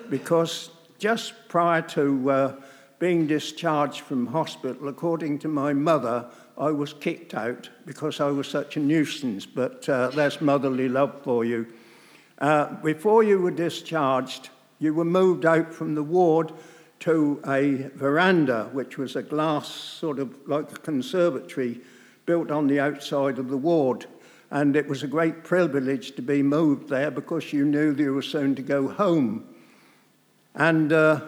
Because 0.09 0.71
just 0.99 1.35
prior 1.49 1.83
to 1.83 2.31
uh, 2.31 2.55
being 2.99 3.27
discharged 3.27 4.01
from 4.01 4.27
hospital, 4.27 4.89
according 4.89 5.39
to 5.41 5.49
my 5.49 5.73
mother, 5.73 6.27
I 6.59 6.71
was 6.71 6.93
kicked 6.93 7.35
out 7.35 7.71
because 7.87 8.21
I 8.21 8.31
was 8.31 8.49
such 8.49 8.77
a 8.77 8.81
nuisance, 8.81 9.47
but 9.47 9.89
uh, 9.89 10.09
that's 10.09 10.41
motherly 10.41 10.89
love 10.89 11.23
for 11.23 11.45
you. 11.45 11.67
Uh, 12.39 12.75
before 12.83 13.23
you 13.23 13.39
were 13.39 13.51
discharged, 13.51 14.51
you 14.79 14.95
were 14.95 15.05
moved 15.05 15.47
out 15.47 15.73
from 15.73 15.95
the 15.95 16.03
ward 16.03 16.53
to 17.01 17.41
a 17.47 17.91
veranda, 17.95 18.69
which 18.73 18.99
was 18.99 19.17
a 19.17 19.23
glass, 19.23 19.69
sort 19.69 20.19
of 20.19 20.37
like 20.47 20.71
a 20.71 20.77
conservatory, 20.77 21.81
built 22.27 22.51
on 22.51 22.67
the 22.67 22.79
outside 22.79 23.39
of 23.39 23.49
the 23.49 23.57
ward. 23.57 24.07
And 24.51 24.75
it 24.75 24.89
was 24.89 25.03
a 25.03 25.07
great 25.07 25.45
privilege 25.45 26.17
to 26.17 26.23
be 26.23 26.43
moved 26.43 26.89
there 26.89 27.11
because 27.11 27.53
you 27.53 27.65
knew 27.65 27.95
you 27.95 28.15
were 28.15 28.23
soon 28.23 28.55
to 28.57 28.63
go 28.63 28.89
home. 28.89 29.45
And 30.55 30.93
uh, 30.93 31.21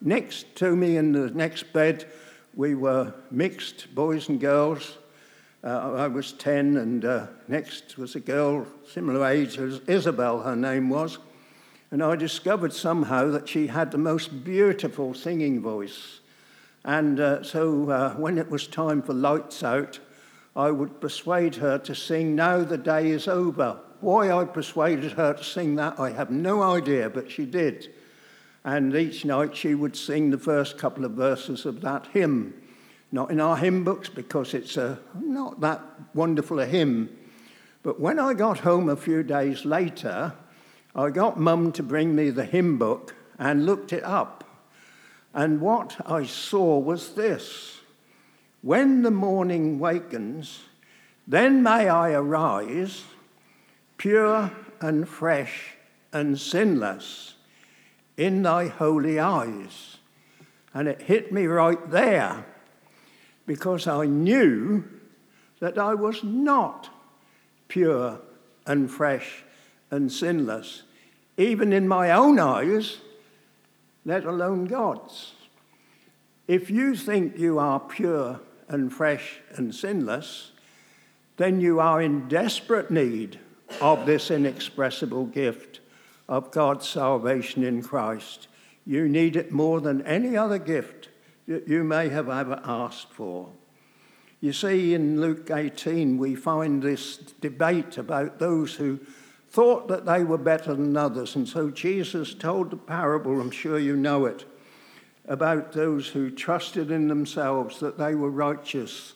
next 0.00 0.54
to 0.56 0.76
me 0.76 0.96
in 0.96 1.12
the 1.12 1.30
next 1.30 1.72
bed, 1.72 2.06
we 2.54 2.74
were 2.74 3.12
mixed, 3.30 3.94
boys 3.94 4.28
and 4.28 4.40
girls. 4.40 4.98
Uh, 5.62 5.94
I 5.94 6.06
was 6.06 6.32
10, 6.32 6.76
and 6.76 7.04
uh, 7.04 7.26
next 7.48 7.98
was 7.98 8.14
a 8.14 8.20
girl 8.20 8.66
similar 8.90 9.26
age 9.26 9.58
as 9.58 9.80
Isabel, 9.86 10.40
her 10.40 10.56
name 10.56 10.88
was. 10.88 11.18
And 11.90 12.02
I 12.02 12.14
discovered 12.14 12.72
somehow 12.72 13.30
that 13.32 13.48
she 13.48 13.66
had 13.66 13.90
the 13.90 13.98
most 13.98 14.44
beautiful 14.44 15.12
singing 15.12 15.60
voice. 15.60 16.20
And 16.84 17.20
uh, 17.20 17.42
so 17.42 17.90
uh, 17.90 18.14
when 18.14 18.38
it 18.38 18.48
was 18.48 18.66
time 18.66 19.02
for 19.02 19.12
lights 19.12 19.62
out, 19.62 19.98
I 20.60 20.70
would 20.70 21.00
persuade 21.00 21.54
her 21.56 21.78
to 21.78 21.94
sing 21.94 22.34
Now 22.34 22.62
the 22.62 22.76
Day 22.76 23.08
is 23.12 23.26
Over. 23.26 23.80
Why 24.00 24.30
I 24.30 24.44
persuaded 24.44 25.12
her 25.12 25.32
to 25.32 25.42
sing 25.42 25.76
that, 25.76 25.98
I 25.98 26.10
have 26.10 26.30
no 26.30 26.60
idea, 26.60 27.08
but 27.08 27.30
she 27.30 27.46
did. 27.46 27.94
And 28.62 28.94
each 28.94 29.24
night 29.24 29.56
she 29.56 29.74
would 29.74 29.96
sing 29.96 30.28
the 30.28 30.36
first 30.36 30.76
couple 30.76 31.06
of 31.06 31.12
verses 31.12 31.64
of 31.64 31.80
that 31.80 32.08
hymn. 32.08 32.52
Not 33.10 33.30
in 33.30 33.40
our 33.40 33.56
hymn 33.56 33.84
books 33.84 34.10
because 34.10 34.52
it's 34.52 34.76
a, 34.76 34.98
not 35.18 35.62
that 35.62 35.80
wonderful 36.14 36.60
a 36.60 36.66
hymn. 36.66 37.08
But 37.82 37.98
when 37.98 38.18
I 38.18 38.34
got 38.34 38.58
home 38.58 38.90
a 38.90 38.96
few 38.96 39.22
days 39.22 39.64
later, 39.64 40.34
I 40.94 41.08
got 41.08 41.40
mum 41.40 41.72
to 41.72 41.82
bring 41.82 42.14
me 42.14 42.28
the 42.28 42.44
hymn 42.44 42.76
book 42.76 43.14
and 43.38 43.64
looked 43.64 43.94
it 43.94 44.04
up. 44.04 44.44
And 45.32 45.62
what 45.62 45.96
I 46.04 46.26
saw 46.26 46.78
was 46.78 47.14
this 47.14 47.79
When 48.62 49.02
the 49.02 49.10
morning 49.10 49.78
wakens, 49.78 50.64
then 51.26 51.62
may 51.62 51.88
I 51.88 52.12
arise, 52.12 53.04
pure 53.96 54.50
and 54.80 55.08
fresh 55.08 55.76
and 56.12 56.38
sinless, 56.38 57.34
in 58.16 58.42
thy 58.42 58.66
holy 58.68 59.18
eyes. 59.18 59.96
And 60.74 60.88
it 60.88 61.02
hit 61.02 61.32
me 61.32 61.46
right 61.46 61.90
there 61.90 62.44
because 63.46 63.86
I 63.86 64.04
knew 64.06 64.84
that 65.60 65.78
I 65.78 65.94
was 65.94 66.22
not 66.22 66.90
pure 67.68 68.20
and 68.66 68.90
fresh 68.90 69.42
and 69.90 70.12
sinless, 70.12 70.82
even 71.38 71.72
in 71.72 71.88
my 71.88 72.10
own 72.10 72.38
eyes, 72.38 72.98
let 74.04 74.24
alone 74.24 74.66
God's. 74.66 75.32
If 76.46 76.70
you 76.70 76.94
think 76.94 77.38
you 77.38 77.58
are 77.58 77.80
pure 77.80 78.40
and 78.70 78.92
fresh 78.92 79.40
and 79.56 79.74
sinless, 79.74 80.52
then 81.36 81.60
you 81.60 81.80
are 81.80 82.00
in 82.00 82.28
desperate 82.28 82.90
need 82.90 83.38
of 83.80 84.06
this 84.06 84.30
inexpressible 84.30 85.26
gift 85.26 85.80
of 86.28 86.50
God's 86.50 86.88
salvation 86.88 87.64
in 87.64 87.82
Christ. 87.82 88.48
You 88.86 89.08
need 89.08 89.36
it 89.36 89.52
more 89.52 89.80
than 89.80 90.02
any 90.02 90.36
other 90.36 90.58
gift 90.58 91.08
that 91.46 91.68
you 91.68 91.84
may 91.84 92.08
have 92.08 92.28
ever 92.28 92.60
asked 92.64 93.12
for. 93.12 93.50
You 94.40 94.52
see, 94.52 94.94
in 94.94 95.20
Luke 95.20 95.50
18, 95.50 96.16
we 96.16 96.34
find 96.34 96.82
this 96.82 97.16
debate 97.16 97.98
about 97.98 98.38
those 98.38 98.74
who 98.74 99.00
thought 99.48 99.88
that 99.88 100.06
they 100.06 100.24
were 100.24 100.38
better 100.38 100.74
than 100.74 100.96
others. 100.96 101.36
And 101.36 101.48
so 101.48 101.70
Jesus 101.70 102.32
told 102.32 102.70
the 102.70 102.76
parable, 102.76 103.40
I'm 103.40 103.50
sure 103.50 103.78
you 103.78 103.96
know 103.96 104.26
it, 104.26 104.44
about 105.30 105.72
those 105.72 106.08
who 106.08 106.28
trusted 106.28 106.90
in 106.90 107.06
themselves 107.06 107.78
that 107.78 107.96
they 107.96 108.16
were 108.16 108.28
righteous 108.28 109.14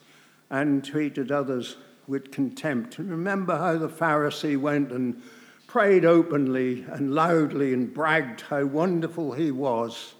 and 0.48 0.84
treated 0.84 1.32
others 1.32 1.76
with 2.06 2.30
contempt. 2.30 2.98
remember 2.98 3.58
how 3.58 3.76
the 3.76 3.88
Pharisee 3.88 4.56
went 4.56 4.92
and 4.92 5.20
prayed 5.66 6.04
openly 6.04 6.86
and 6.88 7.12
loudly 7.12 7.72
and 7.72 7.92
bragged 7.92 8.42
how 8.42 8.64
wonderful 8.64 9.32
he 9.32 9.50
was 9.50 10.14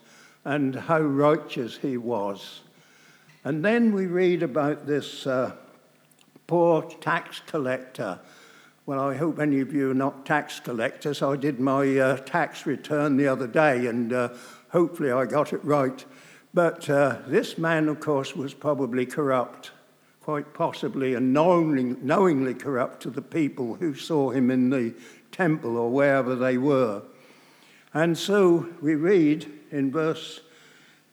and 0.44 0.74
how 0.74 1.00
righteous 1.00 1.78
he 1.78 1.96
was. 1.96 2.62
And 3.44 3.64
then 3.64 3.92
we 3.92 4.06
read 4.06 4.42
about 4.42 4.86
this 4.86 5.28
uh, 5.28 5.52
poor 6.48 6.82
tax 6.82 7.40
collector 7.46 8.18
well, 8.86 9.00
I 9.00 9.14
hope 9.14 9.38
any 9.38 9.60
of 9.60 9.72
you 9.72 9.92
are 9.92 9.94
not 9.94 10.26
tax 10.26 10.60
collectors. 10.60 11.22
I 11.22 11.36
did 11.36 11.58
my 11.58 11.98
uh, 11.98 12.16
tax 12.18 12.66
return 12.66 13.16
the 13.16 13.28
other 13.28 13.46
day 13.46 13.86
and 13.86 14.12
uh, 14.12 14.28
hopefully 14.74 15.10
I 15.10 15.24
got 15.24 15.54
it 15.54 15.64
right. 15.64 16.04
But 16.52 16.90
uh, 16.90 17.18
this 17.26 17.56
man, 17.56 17.88
of 17.88 18.00
course, 18.00 18.36
was 18.36 18.52
probably 18.52 19.06
corrupt, 19.06 19.70
quite 20.20 20.52
possibly, 20.52 21.14
and 21.14 21.32
knowingly, 21.32 21.96
knowingly 22.02 22.52
corrupt 22.52 23.00
to 23.04 23.10
the 23.10 23.22
people 23.22 23.76
who 23.76 23.94
saw 23.94 24.30
him 24.30 24.50
in 24.50 24.68
the 24.68 24.94
temple 25.32 25.78
or 25.78 25.90
wherever 25.90 26.34
they 26.34 26.58
were. 26.58 27.02
And 27.94 28.18
so 28.18 28.68
we 28.82 28.96
read 28.96 29.50
in 29.70 29.90
verse 29.90 30.40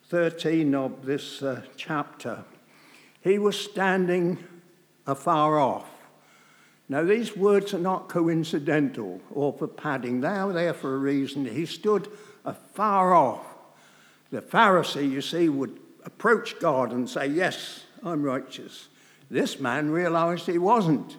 13 0.10 0.76
of 0.76 1.06
this 1.06 1.42
uh, 1.42 1.62
chapter 1.78 2.44
he 3.22 3.38
was 3.38 3.58
standing 3.58 4.40
afar 5.06 5.60
off 5.60 5.88
now, 6.92 7.04
these 7.04 7.38
words 7.38 7.74
are 7.74 7.80
not 7.80 8.10
coincidental 8.10 9.22
or 9.32 9.54
for 9.54 9.66
padding, 9.66 10.20
they 10.20 10.28
are 10.28 10.52
there 10.52 10.74
for 10.74 10.94
a 10.94 10.98
reason. 10.98 11.46
He 11.46 11.66
stood 11.66 12.10
afar 12.44 13.14
off. 13.14 13.51
The 14.32 14.42
Pharisee, 14.42 15.10
you 15.10 15.22
see, 15.22 15.50
would 15.50 15.80
approach 16.06 16.60
God 16.60 16.92
and 16.92 17.10
say, 17.10 17.28
Yes, 17.28 17.84
I'm 18.04 18.24
righteous. 18.24 18.88
This 19.30 19.60
man 19.60 19.92
realized 19.92 20.46
he 20.46 20.58
wasn't. 20.58 21.18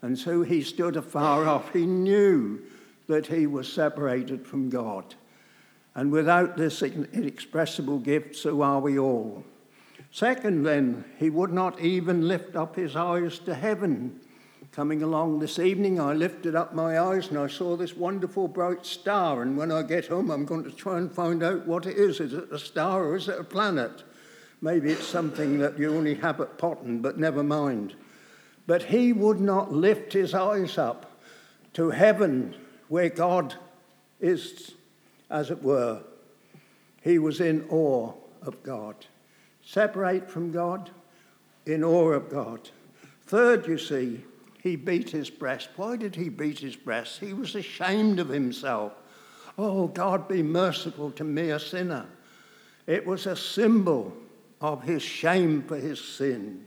And 0.00 0.18
so 0.18 0.42
he 0.42 0.62
stood 0.62 0.96
afar 0.96 1.46
off. 1.46 1.72
He 1.72 1.86
knew 1.86 2.60
that 3.08 3.26
he 3.26 3.46
was 3.46 3.72
separated 3.72 4.46
from 4.46 4.68
God. 4.68 5.14
And 5.94 6.10
without 6.10 6.56
this 6.56 6.82
inexpressible 6.82 7.98
gift, 7.98 8.36
so 8.36 8.62
are 8.62 8.80
we 8.80 8.98
all. 8.98 9.44
Second, 10.10 10.64
then, 10.64 11.04
he 11.18 11.30
would 11.30 11.52
not 11.52 11.80
even 11.80 12.28
lift 12.28 12.56
up 12.56 12.76
his 12.76 12.96
eyes 12.96 13.38
to 13.40 13.54
heaven 13.54 14.20
Coming 14.72 15.02
along 15.02 15.38
this 15.38 15.58
evening, 15.58 16.00
I 16.00 16.14
lifted 16.14 16.56
up 16.56 16.74
my 16.74 16.98
eyes 16.98 17.28
and 17.28 17.38
I 17.38 17.46
saw 17.46 17.76
this 17.76 17.94
wonderful 17.94 18.48
bright 18.48 18.86
star. 18.86 19.42
And 19.42 19.54
when 19.54 19.70
I 19.70 19.82
get 19.82 20.06
home, 20.06 20.30
I'm 20.30 20.46
going 20.46 20.64
to 20.64 20.70
try 20.70 20.96
and 20.96 21.12
find 21.12 21.42
out 21.42 21.66
what 21.66 21.84
it 21.84 21.98
is. 21.98 22.20
Is 22.20 22.32
it 22.32 22.50
a 22.50 22.58
star 22.58 23.04
or 23.04 23.16
is 23.16 23.28
it 23.28 23.38
a 23.38 23.44
planet? 23.44 24.02
Maybe 24.62 24.90
it's 24.90 25.04
something 25.04 25.58
that 25.58 25.78
you 25.78 25.94
only 25.94 26.14
have 26.14 26.40
at 26.40 26.56
Potton, 26.56 27.02
but 27.02 27.18
never 27.18 27.42
mind. 27.42 27.94
But 28.66 28.84
he 28.84 29.12
would 29.12 29.42
not 29.42 29.72
lift 29.72 30.14
his 30.14 30.32
eyes 30.32 30.78
up 30.78 31.20
to 31.74 31.90
heaven 31.90 32.54
where 32.88 33.10
God 33.10 33.54
is, 34.20 34.72
as 35.28 35.50
it 35.50 35.62
were. 35.62 36.00
He 37.02 37.18
was 37.18 37.42
in 37.42 37.66
awe 37.68 38.14
of 38.40 38.62
God. 38.62 39.04
Separate 39.62 40.30
from 40.30 40.50
God, 40.50 40.88
in 41.66 41.84
awe 41.84 42.12
of 42.12 42.30
God. 42.30 42.70
Third, 43.26 43.66
you 43.66 43.76
see, 43.76 44.24
he 44.62 44.76
beat 44.76 45.10
his 45.10 45.28
breast. 45.28 45.70
Why 45.76 45.96
did 45.96 46.14
he 46.14 46.28
beat 46.28 46.60
his 46.60 46.76
breast? 46.76 47.18
He 47.18 47.32
was 47.32 47.56
ashamed 47.56 48.20
of 48.20 48.28
himself. 48.28 48.92
Oh, 49.58 49.88
God, 49.88 50.28
be 50.28 50.42
merciful 50.42 51.10
to 51.12 51.24
me, 51.24 51.50
a 51.50 51.58
sinner. 51.58 52.06
It 52.86 53.04
was 53.04 53.26
a 53.26 53.36
symbol 53.36 54.12
of 54.60 54.84
his 54.84 55.02
shame 55.02 55.62
for 55.62 55.76
his 55.76 56.00
sin. 56.00 56.64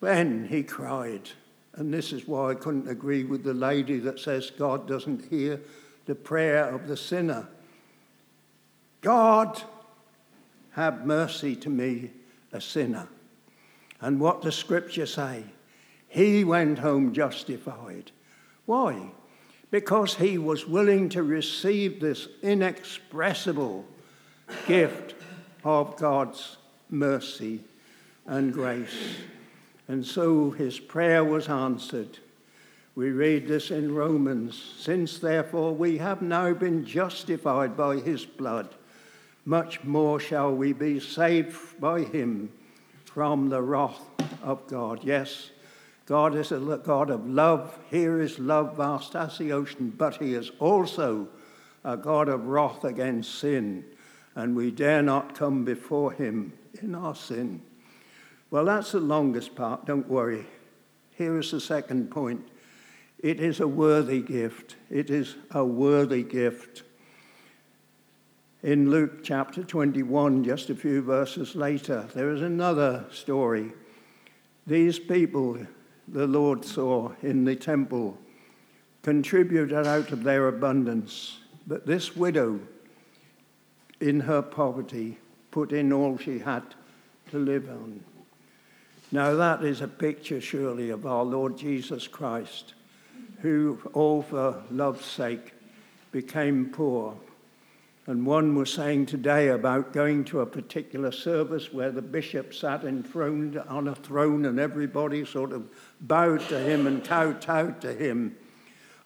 Then 0.00 0.46
he 0.46 0.62
cried, 0.62 1.30
and 1.74 1.92
this 1.92 2.12
is 2.12 2.28
why 2.28 2.50
I 2.50 2.54
couldn't 2.54 2.88
agree 2.88 3.24
with 3.24 3.44
the 3.44 3.54
lady 3.54 3.98
that 4.00 4.20
says 4.20 4.50
God 4.50 4.86
doesn't 4.86 5.30
hear 5.30 5.58
the 6.04 6.14
prayer 6.14 6.68
of 6.68 6.86
the 6.86 6.96
sinner. 6.98 7.48
God, 9.00 9.62
have 10.72 11.06
mercy 11.06 11.56
to 11.56 11.70
me, 11.70 12.10
a 12.52 12.60
sinner. 12.60 13.08
And 14.02 14.20
what 14.20 14.42
does 14.42 14.54
Scripture 14.54 15.06
say? 15.06 15.44
He 16.12 16.44
went 16.44 16.78
home 16.78 17.14
justified. 17.14 18.10
Why? 18.66 19.12
Because 19.70 20.14
he 20.16 20.36
was 20.36 20.68
willing 20.68 21.08
to 21.08 21.22
receive 21.22 22.00
this 22.00 22.28
inexpressible 22.42 23.86
gift 24.66 25.14
of 25.64 25.96
God's 25.96 26.58
mercy 26.90 27.60
and 28.26 28.52
grace. 28.52 29.16
And 29.88 30.04
so 30.04 30.50
his 30.50 30.78
prayer 30.78 31.24
was 31.24 31.48
answered. 31.48 32.18
We 32.94 33.08
read 33.08 33.48
this 33.48 33.70
in 33.70 33.94
Romans. 33.94 34.74
Since 34.78 35.18
therefore 35.18 35.74
we 35.74 35.96
have 35.96 36.20
now 36.20 36.52
been 36.52 36.84
justified 36.84 37.74
by 37.74 37.96
his 37.96 38.26
blood, 38.26 38.68
much 39.46 39.82
more 39.82 40.20
shall 40.20 40.54
we 40.54 40.74
be 40.74 41.00
saved 41.00 41.80
by 41.80 42.02
him 42.02 42.52
from 43.06 43.48
the 43.48 43.62
wrath 43.62 44.02
of 44.42 44.66
God. 44.66 45.02
Yes, 45.04 45.51
God 46.12 46.34
is 46.34 46.52
a 46.52 46.58
God 46.58 47.08
of 47.08 47.26
love. 47.26 47.78
Here 47.88 48.20
is 48.20 48.38
love 48.38 48.76
vast 48.76 49.16
as 49.16 49.38
the 49.38 49.52
ocean, 49.52 49.94
but 49.96 50.16
he 50.16 50.34
is 50.34 50.50
also 50.58 51.26
a 51.84 51.96
God 51.96 52.28
of 52.28 52.48
wrath 52.48 52.84
against 52.84 53.36
sin, 53.36 53.82
and 54.34 54.54
we 54.54 54.70
dare 54.70 55.00
not 55.00 55.34
come 55.34 55.64
before 55.64 56.12
him 56.12 56.52
in 56.82 56.94
our 56.94 57.14
sin. 57.14 57.62
Well, 58.50 58.66
that's 58.66 58.92
the 58.92 59.00
longest 59.00 59.54
part, 59.54 59.86
don't 59.86 60.06
worry. 60.06 60.44
Here 61.12 61.38
is 61.38 61.50
the 61.50 61.62
second 61.62 62.10
point 62.10 62.46
it 63.18 63.40
is 63.40 63.60
a 63.60 63.66
worthy 63.66 64.20
gift. 64.20 64.76
It 64.90 65.08
is 65.08 65.36
a 65.50 65.64
worthy 65.64 66.24
gift. 66.24 66.82
In 68.62 68.90
Luke 68.90 69.24
chapter 69.24 69.64
21, 69.64 70.44
just 70.44 70.68
a 70.68 70.74
few 70.74 71.00
verses 71.00 71.56
later, 71.56 72.06
there 72.14 72.34
is 72.34 72.42
another 72.42 73.06
story. 73.10 73.72
These 74.66 74.98
people 74.98 75.66
the 76.08 76.26
Lord 76.26 76.64
saw 76.64 77.12
in 77.22 77.44
the 77.44 77.56
temple 77.56 78.18
contributed 79.02 79.86
out 79.86 80.12
of 80.12 80.22
their 80.22 80.48
abundance, 80.48 81.38
but 81.66 81.86
this 81.86 82.16
widow, 82.16 82.60
in 84.00 84.20
her 84.20 84.42
poverty, 84.42 85.18
put 85.50 85.72
in 85.72 85.92
all 85.92 86.18
she 86.18 86.38
had 86.38 86.62
to 87.30 87.38
live 87.38 87.68
on. 87.68 88.02
Now, 89.10 89.34
that 89.34 89.62
is 89.62 89.80
a 89.80 89.88
picture, 89.88 90.40
surely, 90.40 90.90
of 90.90 91.04
our 91.04 91.24
Lord 91.24 91.58
Jesus 91.58 92.08
Christ 92.08 92.74
who, 93.42 93.78
all 93.92 94.22
for 94.22 94.62
love's 94.70 95.04
sake, 95.04 95.52
became 96.12 96.66
poor. 96.66 97.16
And 98.06 98.26
one 98.26 98.56
was 98.56 98.72
saying 98.72 99.06
today 99.06 99.48
about 99.48 99.92
going 99.92 100.24
to 100.24 100.40
a 100.40 100.46
particular 100.46 101.12
service 101.12 101.72
where 101.72 101.92
the 101.92 102.02
bishop 102.02 102.52
sat 102.52 102.84
enthroned 102.84 103.58
on 103.58 103.86
a 103.86 103.94
throne 103.94 104.44
and 104.46 104.58
everybody 104.58 105.24
sort 105.24 105.52
of 105.52 105.68
bowed 106.00 106.40
to 106.48 106.58
him 106.58 106.88
and 106.88 107.04
kowtowed 107.04 107.80
to 107.82 107.94
him. 107.94 108.36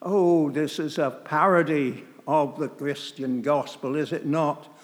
Oh, 0.01 0.49
this 0.49 0.79
is 0.79 0.97
a 0.97 1.11
parody 1.11 2.05
of 2.27 2.57
the 2.57 2.69
Christian 2.69 3.43
gospel, 3.43 3.95
is 3.95 4.11
it 4.11 4.25
not? 4.25 4.75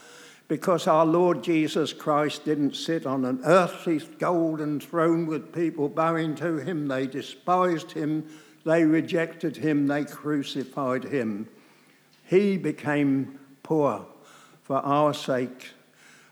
Because 0.47 0.86
our 0.86 1.08
Lord 1.08 1.43
Jesus 1.43 1.91
Christ 1.91 2.45
didn't 2.45 2.76
sit 2.76 3.08
on 3.08 3.26
an 3.26 3.41
earthly 3.43 3.97
golden 4.19 4.80
throne 4.80 5.26
with 5.26 5.54
people 5.54 5.89
bowing 5.89 6.36
to 6.36 6.58
him. 6.58 6.88
They 6.88 7.08
despised 7.08 7.91
him, 7.91 8.30
they 8.63 8.86
rejected 8.86 9.58
him, 9.58 9.88
they 9.88 10.06
crucified 10.06 11.06
him. 11.06 11.47
He 12.26 12.58
became 12.58 13.39
poor 13.63 14.06
for 14.62 14.78
our 14.78 15.13
sake. 15.13 15.71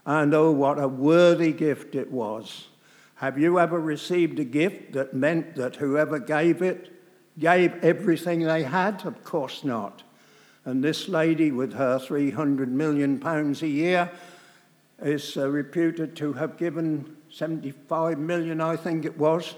And 0.06 0.34
oh, 0.34 0.52
what 0.52 0.80
a 0.80 0.88
worthy 0.88 1.54
gift 1.54 1.96
it 1.96 2.12
was. 2.12 2.68
Have 3.16 3.38
you 3.38 3.60
ever 3.60 3.80
received 3.80 4.40
a 4.40 4.44
gift 4.44 4.94
that 4.94 5.14
meant 5.14 5.56
that 5.56 5.76
whoever 5.76 6.20
gave 6.20 6.62
it 6.62 6.92
gave 7.38 7.74
everything 7.84 8.42
they 8.42 8.64
had? 8.64 9.06
Of 9.06 9.24
course 9.24 9.64
not. 9.64 10.04
And 10.66 10.84
this 10.84 11.08
lady, 11.08 11.52
with 11.52 11.74
her 11.74 12.00
300 12.00 12.72
million 12.72 13.20
pounds 13.20 13.62
a 13.62 13.68
year, 13.68 14.12
is 15.02 15.36
uh, 15.38 15.50
reputed 15.50 16.16
to 16.18 16.34
have 16.34 16.58
given 16.58 17.18
75 17.32 18.20
million, 18.20 18.62
I 18.62 18.76
think 18.76 19.06
it 19.06 19.18
was, 19.18 19.56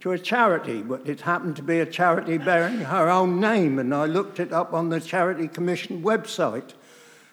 to 0.00 0.12
a 0.12 0.18
charity, 0.18 0.82
but 0.82 1.06
it 1.06 1.22
happened 1.22 1.56
to 1.56 1.62
be 1.62 1.80
a 1.80 1.86
charity 1.86 2.38
bearing 2.38 2.78
her 2.80 3.08
own 3.08 3.40
name, 3.40 3.78
and 3.78 3.94
I 3.94 4.06
looked 4.06 4.40
it 4.40 4.52
up 4.52 4.72
on 4.72 4.88
the 4.88 5.00
Charity 5.00 5.48
Commission 5.48 6.02
website. 6.02 6.72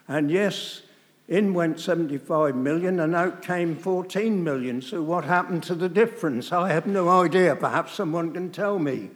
And 0.08 0.30
yes, 0.30 0.82
in 1.28 1.54
went 1.54 1.80
75 1.80 2.56
million 2.56 3.00
and 3.00 3.16
out 3.16 3.42
came 3.42 3.76
14 3.76 4.44
million. 4.44 4.82
So, 4.82 5.02
what 5.02 5.24
happened 5.24 5.64
to 5.64 5.76
the 5.76 5.90
difference? 5.90 6.52
I 6.52 6.70
have 6.70 6.86
no 6.86 7.10
idea. 7.10 7.56
Perhaps 7.56 7.94
someone 7.94 8.34
can 8.34 8.52
tell 8.52 8.80
me. 8.80 9.10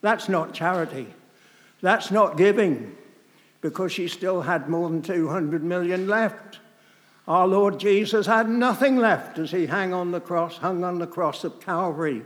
That's 0.00 0.28
not 0.28 0.54
charity. 0.54 1.06
That's 1.82 2.10
not 2.10 2.36
giving 2.36 2.96
because 3.60 3.92
she 3.92 4.08
still 4.08 4.42
had 4.42 4.68
more 4.68 4.88
than 4.88 5.02
200 5.02 5.62
million 5.62 6.08
left. 6.08 6.60
Our 7.28 7.46
Lord 7.46 7.78
Jesus 7.78 8.26
had 8.26 8.48
nothing 8.48 8.96
left 8.96 9.38
as 9.38 9.50
he 9.50 9.66
hung 9.66 9.92
on 9.92 10.10
the 10.10 10.20
cross, 10.20 10.56
hung 10.56 10.82
on 10.82 10.98
the 10.98 11.06
cross 11.06 11.44
of 11.44 11.60
Calvary. 11.60 12.22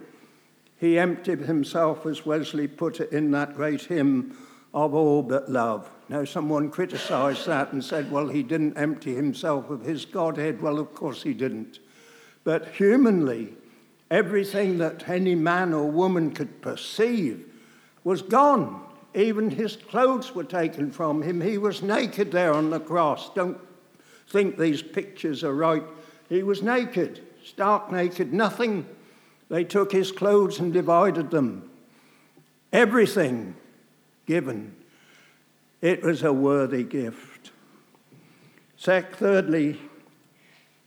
He 0.78 0.98
emptied 0.98 1.40
himself, 1.40 2.06
as 2.06 2.24
Wesley 2.24 2.68
put 2.68 3.00
it 3.00 3.12
in 3.12 3.30
that 3.32 3.56
great 3.56 3.82
hymn, 3.82 4.36
of 4.72 4.94
all 4.94 5.22
but 5.22 5.50
love. 5.50 5.90
Now, 6.08 6.24
someone 6.24 6.70
criticized 6.70 7.46
that 7.46 7.72
and 7.72 7.82
said, 7.82 8.10
well, 8.10 8.28
he 8.28 8.42
didn't 8.42 8.76
empty 8.76 9.14
himself 9.14 9.70
of 9.70 9.82
his 9.82 10.04
Godhead. 10.04 10.60
Well, 10.60 10.78
of 10.78 10.94
course 10.94 11.22
he 11.22 11.32
didn't. 11.32 11.78
But 12.44 12.68
humanly, 12.68 13.54
everything 14.10 14.78
that 14.78 15.08
any 15.08 15.34
man 15.34 15.72
or 15.72 15.90
woman 15.90 16.32
could 16.32 16.60
perceive 16.60 17.46
was 18.04 18.20
gone. 18.20 18.82
Even 19.14 19.48
his 19.50 19.76
clothes 19.76 20.34
were 20.34 20.44
taken 20.44 20.90
from 20.90 21.22
him. 21.22 21.40
He 21.40 21.56
was 21.56 21.82
naked 21.82 22.32
there 22.32 22.52
on 22.52 22.68
the 22.68 22.80
cross. 22.80 23.30
Don't 23.34 23.58
think 24.28 24.58
these 24.58 24.82
pictures 24.82 25.42
are 25.42 25.54
right. 25.54 25.84
He 26.28 26.42
was 26.42 26.62
naked, 26.62 27.22
stark 27.44 27.90
naked, 27.90 28.32
nothing. 28.32 28.86
They 29.48 29.64
took 29.64 29.92
his 29.92 30.12
clothes 30.12 30.58
and 30.58 30.72
divided 30.72 31.30
them. 31.30 31.70
Everything 32.72 33.54
given. 34.26 34.74
It 35.84 36.02
was 36.02 36.22
a 36.22 36.32
worthy 36.32 36.82
gift. 36.82 37.50
Sec, 38.78 39.16
Thirdly, 39.16 39.78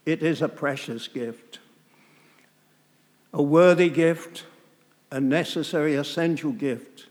it 0.08 0.24
is 0.24 0.42
a 0.42 0.50
precious 0.50 1.08
gift. 1.08 1.60
A 3.32 3.44
worthy 3.44 3.92
gift, 3.92 4.46
a 5.12 5.22
necessary, 5.22 5.94
essential 5.94 6.52
gift, 6.52 7.10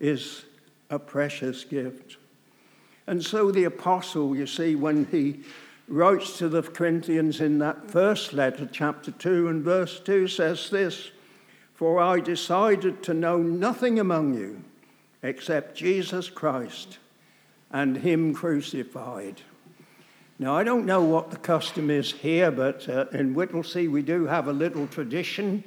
is 0.00 0.44
a 0.90 0.98
precious 0.98 1.62
gift. 1.62 2.16
And 3.06 3.24
so 3.24 3.52
the 3.52 3.62
apostle, 3.62 4.34
you 4.34 4.48
see, 4.48 4.74
when 4.74 5.04
he 5.04 5.44
writes 5.86 6.36
to 6.38 6.48
the 6.48 6.62
Corinthians 6.62 7.40
in 7.40 7.60
that 7.60 7.88
first 7.88 8.32
letter, 8.32 8.68
chapter 8.72 9.12
2 9.12 9.46
and 9.46 9.62
verse 9.62 10.00
2, 10.00 10.26
says 10.26 10.68
this 10.68 11.12
For 11.74 12.00
I 12.00 12.18
decided 12.18 13.04
to 13.04 13.14
know 13.14 13.38
nothing 13.38 14.00
among 14.00 14.34
you 14.34 14.64
except 15.22 15.76
Jesus 15.76 16.28
Christ 16.28 16.98
and 17.74 17.96
Him 17.96 18.32
crucified. 18.32 19.42
Now, 20.38 20.56
I 20.56 20.62
don't 20.62 20.86
know 20.86 21.02
what 21.02 21.32
the 21.32 21.36
custom 21.36 21.90
is 21.90 22.12
here, 22.12 22.52
but 22.52 22.88
uh, 22.88 23.06
in 23.12 23.34
Whittlesea 23.34 23.90
we 23.90 24.00
do 24.00 24.26
have 24.26 24.46
a 24.46 24.52
little 24.52 24.86
tradition 24.86 25.64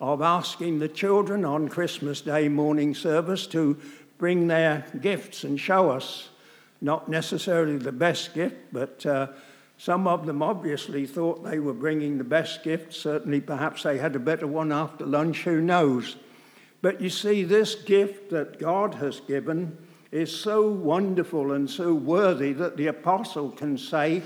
of 0.00 0.22
asking 0.22 0.78
the 0.78 0.88
children 0.88 1.44
on 1.44 1.68
Christmas 1.68 2.22
Day 2.22 2.48
morning 2.48 2.94
service 2.94 3.46
to 3.48 3.78
bring 4.16 4.46
their 4.46 4.86
gifts 5.02 5.44
and 5.44 5.60
show 5.60 5.90
us. 5.90 6.30
Not 6.80 7.10
necessarily 7.10 7.76
the 7.76 7.92
best 7.92 8.32
gift, 8.32 8.56
but 8.72 9.04
uh, 9.04 9.26
some 9.76 10.06
of 10.06 10.24
them 10.24 10.42
obviously 10.42 11.04
thought 11.06 11.44
they 11.44 11.58
were 11.58 11.74
bringing 11.74 12.16
the 12.16 12.24
best 12.24 12.64
gift. 12.64 12.94
Certainly, 12.94 13.42
perhaps 13.42 13.82
they 13.82 13.98
had 13.98 14.16
a 14.16 14.18
better 14.18 14.46
one 14.46 14.72
after 14.72 15.04
lunch, 15.04 15.42
who 15.42 15.60
knows? 15.60 16.16
But 16.80 17.02
you 17.02 17.10
see, 17.10 17.44
this 17.44 17.74
gift 17.74 18.30
that 18.30 18.58
God 18.58 18.94
has 18.94 19.20
given 19.20 19.76
is 20.12 20.34
so 20.34 20.68
wonderful 20.68 21.52
and 21.52 21.68
so 21.68 21.94
worthy 21.94 22.52
that 22.52 22.76
the 22.76 22.86
apostle 22.86 23.50
can 23.50 23.78
say, 23.78 24.22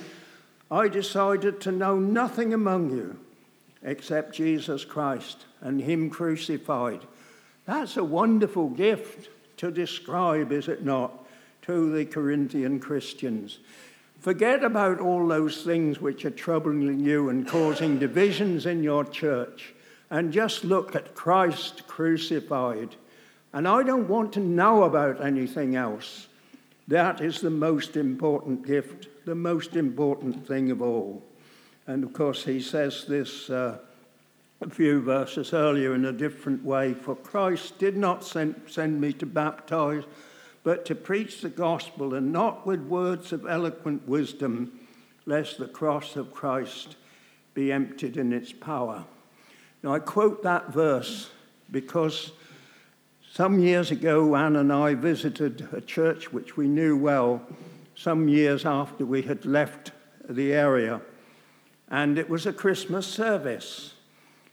I 0.70 0.88
decided 0.88 1.60
to 1.62 1.72
know 1.72 1.98
nothing 1.98 2.52
among 2.52 2.90
you 2.90 3.18
except 3.82 4.34
Jesus 4.34 4.84
Christ 4.84 5.44
and 5.60 5.80
Him 5.80 6.10
crucified. 6.10 7.00
That's 7.66 7.96
a 7.96 8.04
wonderful 8.04 8.68
gift 8.70 9.30
to 9.58 9.70
describe, 9.70 10.50
is 10.50 10.68
it 10.68 10.84
not, 10.84 11.24
to 11.62 11.92
the 11.92 12.04
Corinthian 12.04 12.80
Christians. 12.80 13.58
Forget 14.18 14.64
about 14.64 14.98
all 14.98 15.28
those 15.28 15.62
things 15.62 16.00
which 16.00 16.24
are 16.24 16.30
troubling 16.30 16.98
you 17.00 17.28
and 17.28 17.46
causing 17.46 17.98
divisions 17.98 18.66
in 18.66 18.82
your 18.82 19.04
church 19.04 19.72
and 20.10 20.32
just 20.32 20.64
look 20.64 20.96
at 20.96 21.14
Christ 21.14 21.86
crucified. 21.86 22.96
And 23.52 23.66
I 23.66 23.82
don't 23.82 24.08
want 24.08 24.32
to 24.34 24.40
know 24.40 24.84
about 24.84 25.24
anything 25.24 25.76
else. 25.76 26.26
That 26.88 27.20
is 27.20 27.40
the 27.40 27.50
most 27.50 27.96
important 27.96 28.66
gift, 28.66 29.08
the 29.24 29.34
most 29.34 29.76
important 29.76 30.46
thing 30.46 30.70
of 30.70 30.80
all. 30.82 31.22
And 31.86 32.04
of 32.04 32.12
course, 32.12 32.44
he 32.44 32.60
says 32.60 33.04
this 33.06 33.48
uh, 33.48 33.78
a 34.60 34.70
few 34.70 35.00
verses 35.00 35.52
earlier 35.52 35.94
in 35.94 36.04
a 36.04 36.12
different 36.12 36.64
way. 36.64 36.94
For 36.94 37.14
Christ 37.14 37.78
did 37.78 37.96
not 37.96 38.24
send, 38.24 38.60
send 38.68 39.00
me 39.00 39.12
to 39.14 39.26
baptize, 39.26 40.04
but 40.62 40.84
to 40.86 40.94
preach 40.94 41.40
the 41.40 41.48
gospel, 41.48 42.14
and 42.14 42.32
not 42.32 42.66
with 42.66 42.80
words 42.80 43.32
of 43.32 43.46
eloquent 43.46 44.08
wisdom, 44.08 44.80
lest 45.26 45.58
the 45.58 45.68
cross 45.68 46.16
of 46.16 46.32
Christ 46.32 46.96
be 47.54 47.72
emptied 47.72 48.16
in 48.16 48.32
its 48.32 48.52
power. 48.52 49.04
Now, 49.82 49.94
I 49.94 49.98
quote 49.98 50.42
that 50.42 50.72
verse 50.72 51.30
because 51.70 52.32
some 53.36 53.58
years 53.58 53.90
ago, 53.90 54.34
Anne 54.34 54.56
and 54.56 54.72
I 54.72 54.94
visited 54.94 55.68
a 55.70 55.82
church 55.82 56.32
which 56.32 56.56
we 56.56 56.66
knew 56.66 56.96
well 56.96 57.42
some 57.94 58.30
years 58.30 58.64
after 58.64 59.04
we 59.04 59.20
had 59.20 59.44
left 59.44 59.92
the 60.26 60.54
area. 60.54 61.02
And 61.90 62.18
it 62.18 62.30
was 62.30 62.46
a 62.46 62.52
Christmas 62.54 63.06
service. 63.06 63.92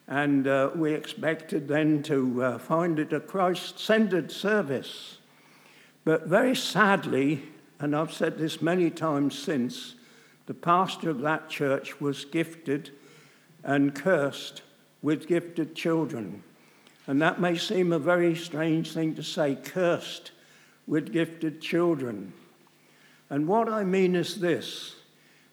And 0.09 0.47
uh, 0.49 0.71
we 0.75 0.91
expected 0.91 1.65
then 1.65 2.03
to 2.03 2.43
uh, 2.43 2.57
find 2.57 2.99
it 2.99 3.13
a 3.13 3.21
Christ 3.21 3.79
centered 3.79 4.29
service. 4.33 5.17
But 6.03 6.27
very 6.27 6.53
sadly, 6.53 7.41
and 7.79 7.95
I've 7.95 8.11
said 8.11 8.37
this 8.37 8.61
many 8.61 8.89
times 8.89 9.39
since, 9.39 9.95
the 10.45 10.53
pastor 10.53 11.09
of 11.09 11.21
that 11.21 11.47
church 11.47 12.01
was 12.01 12.25
gifted 12.25 12.89
and 13.63 13.95
cursed 13.95 14.61
with 15.01 15.25
gifted 15.25 15.73
children. 15.73 16.43
And 17.07 17.21
that 17.21 17.41
may 17.41 17.57
seem 17.57 17.91
a 17.91 17.99
very 17.99 18.35
strange 18.35 18.91
thing 18.91 19.15
to 19.15 19.23
say, 19.23 19.55
cursed 19.55 20.31
with 20.87 21.11
gifted 21.11 21.61
children. 21.61 22.33
And 23.29 23.47
what 23.47 23.67
I 23.67 23.83
mean 23.83 24.15
is 24.15 24.39
this 24.39 24.95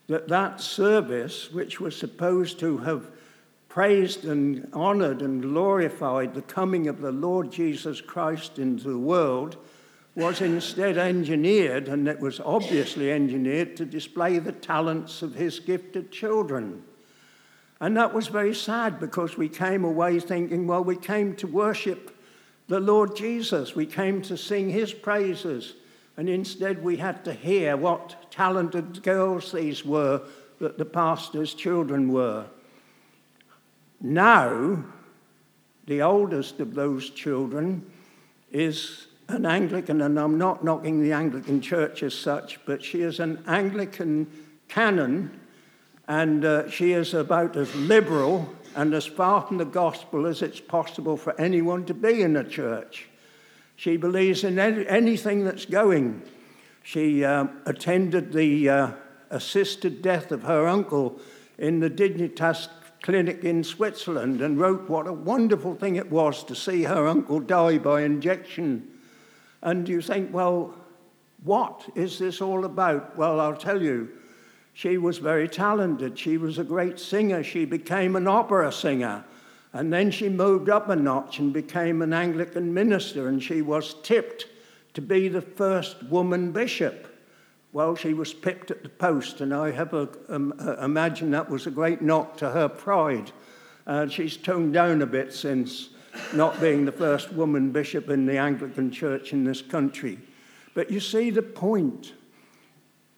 that 0.07 0.27
that 0.27 0.61
service, 0.61 1.53
which 1.53 1.79
was 1.81 1.97
supposed 1.97 2.59
to 2.59 2.79
have 2.79 3.07
praised 3.69 4.25
and 4.25 4.69
honored 4.73 5.23
and 5.23 5.41
glorified 5.41 6.35
the 6.35 6.43
coming 6.43 6.89
of 6.89 7.01
the 7.01 7.13
Lord 7.13 7.53
Jesus 7.53 8.01
Christ 8.01 8.59
into 8.59 8.91
the 8.91 8.99
world, 8.99 9.57
was 10.17 10.41
instead 10.41 10.99
engineered, 10.99 11.87
and 11.87 12.09
it 12.09 12.19
was 12.19 12.41
obviously 12.41 13.13
engineered 13.13 13.77
to 13.77 13.85
display 13.85 14.41
the 14.41 14.51
talents 14.51 15.23
of 15.23 15.37
his 15.37 15.61
gifted 15.61 16.11
children. 16.11 16.83
And 17.81 17.97
that 17.97 18.13
was 18.13 18.29
very 18.29 18.55
sad 18.55 19.01
because 19.01 19.39
we 19.39 19.49
came 19.49 19.85
away 19.85 20.21
thinking, 20.21 20.67
well, 20.67 20.85
we 20.85 20.97
came 20.97 21.35
to 21.37 21.47
worship 21.47 22.17
the 22.69 22.79
Lord 22.79 23.17
Jesus, 23.17 23.75
we 23.75 23.87
came 23.87 24.23
to 24.23 24.37
sing 24.37 24.71
his 24.71 24.93
praises, 24.93 25.75
and 26.17 26.29
instead 26.29 26.85
we 26.85 26.99
had 26.99 27.25
to 27.25 27.33
hear 27.33 27.77
what 27.77 28.31
talented 28.31 29.03
girls 29.03 29.51
these 29.51 29.85
were 29.85 30.23
that 30.61 30.79
the 30.79 30.85
pastor's 30.85 31.53
children 31.55 32.13
were. 32.13 32.47
Now, 34.01 34.85
the 35.87 36.03
oldest 36.03 36.61
of 36.61 36.75
those 36.75 37.11
children 37.11 37.91
is 38.53 39.09
an 39.27 39.47
Anglican, 39.47 40.03
and 40.03 40.19
I'm 40.21 40.39
not 40.39 40.63
knocking 40.63 41.03
the 41.03 41.13
Anglican 41.13 41.61
Church 41.61 42.05
as 42.05 42.15
such, 42.15 42.61
but 42.67 42.85
she 42.85 43.01
is 43.01 43.19
an 43.19 43.43
Anglican 43.49 44.29
canon, 44.69 45.40
and 46.11 46.45
uh, 46.45 46.69
she 46.69 46.91
is 46.91 47.15
about 47.15 47.57
as 47.57 47.73
liberal 47.77 48.53
and 48.75 48.95
as 48.95 49.07
far 49.07 49.47
from 49.47 49.59
the 49.59 49.65
gospel 49.65 50.27
as 50.27 50.43
it's 50.43 50.59
possible 50.59 51.17
for 51.17 51.41
anyone 51.41 51.85
to 51.85 51.95
be 51.95 52.23
in 52.23 52.37
a 52.37 52.43
church. 52.43 53.09
She 53.77 53.97
believes 53.97 54.43
in 54.43 54.59
anything 54.59 55.45
that's 55.45 55.67
going. 55.67 56.23
She 56.83 57.25
uh, 57.25 57.47
attended 57.65 58.33
the 58.33 58.69
uh, 58.69 58.91
assisted 59.31 60.03
death 60.03 60.33
of 60.33 60.43
her 60.43 60.67
uncle 60.67 61.21
in 61.59 61.79
the 61.79 61.89
Dignitas 61.89 62.67
clinic 63.03 63.45
in 63.45 63.63
Switzerland 63.63 64.41
and 64.41 64.59
wrote 64.59 64.91
what 64.91 65.07
a 65.07 65.13
wonderful 65.13 65.77
thing 65.77 65.95
it 65.95 66.11
was 66.11 66.43
to 66.43 66.57
see 66.57 66.83
her 66.83 67.07
uncle 67.07 67.39
die 67.39 67.79
by 67.79 68.03
injection. 68.03 68.99
And 69.63 69.89
you 69.89 70.03
think, 70.03 70.35
well, 70.35 70.75
what 71.45 71.89
is 71.95 72.19
this 72.19 72.41
all 72.41 72.65
about? 72.65 73.17
Well, 73.17 73.39
I'll 73.39 73.55
tell 73.55 73.81
you. 73.81 74.11
She 74.81 74.97
was 74.97 75.19
very 75.19 75.47
talented. 75.47 76.19
She 76.19 76.39
was 76.39 76.57
a 76.57 76.65
great 76.65 76.99
singer. 76.99 77.43
She 77.43 77.67
became 77.67 78.17
an 78.17 78.27
opera 78.27 78.73
singer. 78.73 79.27
And 79.75 79.93
then 79.93 80.11
she 80.11 80.31
moved 80.31 80.71
up 80.71 80.89
a 80.89 80.97
notch 80.97 81.39
and 81.39 81.53
became 81.53 82.01
an 82.01 82.15
Anglican 82.15 82.73
minister, 82.73 83.29
and 83.29 83.43
she 83.43 83.61
was 83.61 83.93
tipped 84.03 84.47
to 84.95 85.03
be 85.03 85.29
the 85.29 85.43
first 85.43 86.03
woman 86.05 86.51
bishop. 86.51 87.15
Well, 87.75 87.95
she 87.95 88.15
was 88.15 88.33
pipped 88.33 88.71
at 88.71 88.83
the 88.83 88.89
post, 88.89 89.43
and 89.43 89.53
I 89.53 89.71
have 89.71 89.93
um, 90.31 90.55
uh, 90.59 90.77
imagine 90.79 91.31
that 91.33 91.51
was 91.51 91.67
a 91.67 91.71
great 91.71 92.01
knock 92.01 92.39
to 92.39 92.49
her 92.49 92.67
pride. 92.67 93.33
Uh, 93.87 94.07
she's 94.07 94.39
toned 94.39 94.73
down 94.73 95.03
a 95.03 95.07
bit 95.07 95.35
since 95.35 95.91
not 96.33 96.59
being 96.59 96.87
the 96.87 96.93
first 96.93 97.35
woman 97.35 97.71
bishop 97.71 98.09
in 98.09 98.25
the 98.25 98.39
Anglican 98.39 98.91
Church 98.91 99.35
in 99.35 99.45
this 99.45 99.61
country. 99.61 100.19
But 100.73 100.91
you 100.91 101.01
see 101.01 101.29
the 101.29 101.43
point. 101.43 102.15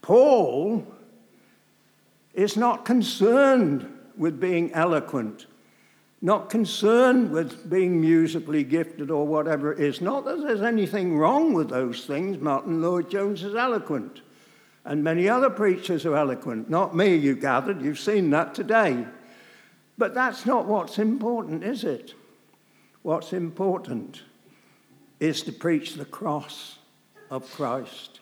Paul 0.00 0.84
is 2.34 2.56
not 2.56 2.84
concerned 2.84 3.86
with 4.16 4.40
being 4.40 4.72
eloquent, 4.72 5.46
not 6.20 6.50
concerned 6.50 7.30
with 7.30 7.68
being 7.68 8.00
musically 8.00 8.62
gifted 8.64 9.10
or 9.10 9.26
whatever 9.26 9.72
it 9.72 9.80
is. 9.80 10.00
Not 10.00 10.24
that 10.24 10.40
there's 10.40 10.62
anything 10.62 11.16
wrong 11.18 11.52
with 11.52 11.68
those 11.68 12.04
things. 12.04 12.38
Martyn 12.38 12.80
Lloyd-Jones 12.80 13.42
is 13.42 13.54
eloquent. 13.54 14.22
And 14.84 15.04
many 15.04 15.28
other 15.28 15.50
preachers 15.50 16.04
are 16.06 16.16
eloquent. 16.16 16.68
Not 16.68 16.94
me, 16.94 17.14
you 17.14 17.36
gathered. 17.36 17.82
You've 17.82 17.98
seen 17.98 18.30
that 18.30 18.54
today. 18.54 19.06
But 19.98 20.14
that's 20.14 20.46
not 20.46 20.66
what's 20.66 20.98
important, 20.98 21.62
is 21.62 21.84
it? 21.84 22.14
What's 23.02 23.32
important 23.32 24.22
is 25.20 25.42
to 25.42 25.52
preach 25.52 25.94
the 25.94 26.04
cross 26.04 26.78
of 27.30 27.48
Christ. 27.52 28.20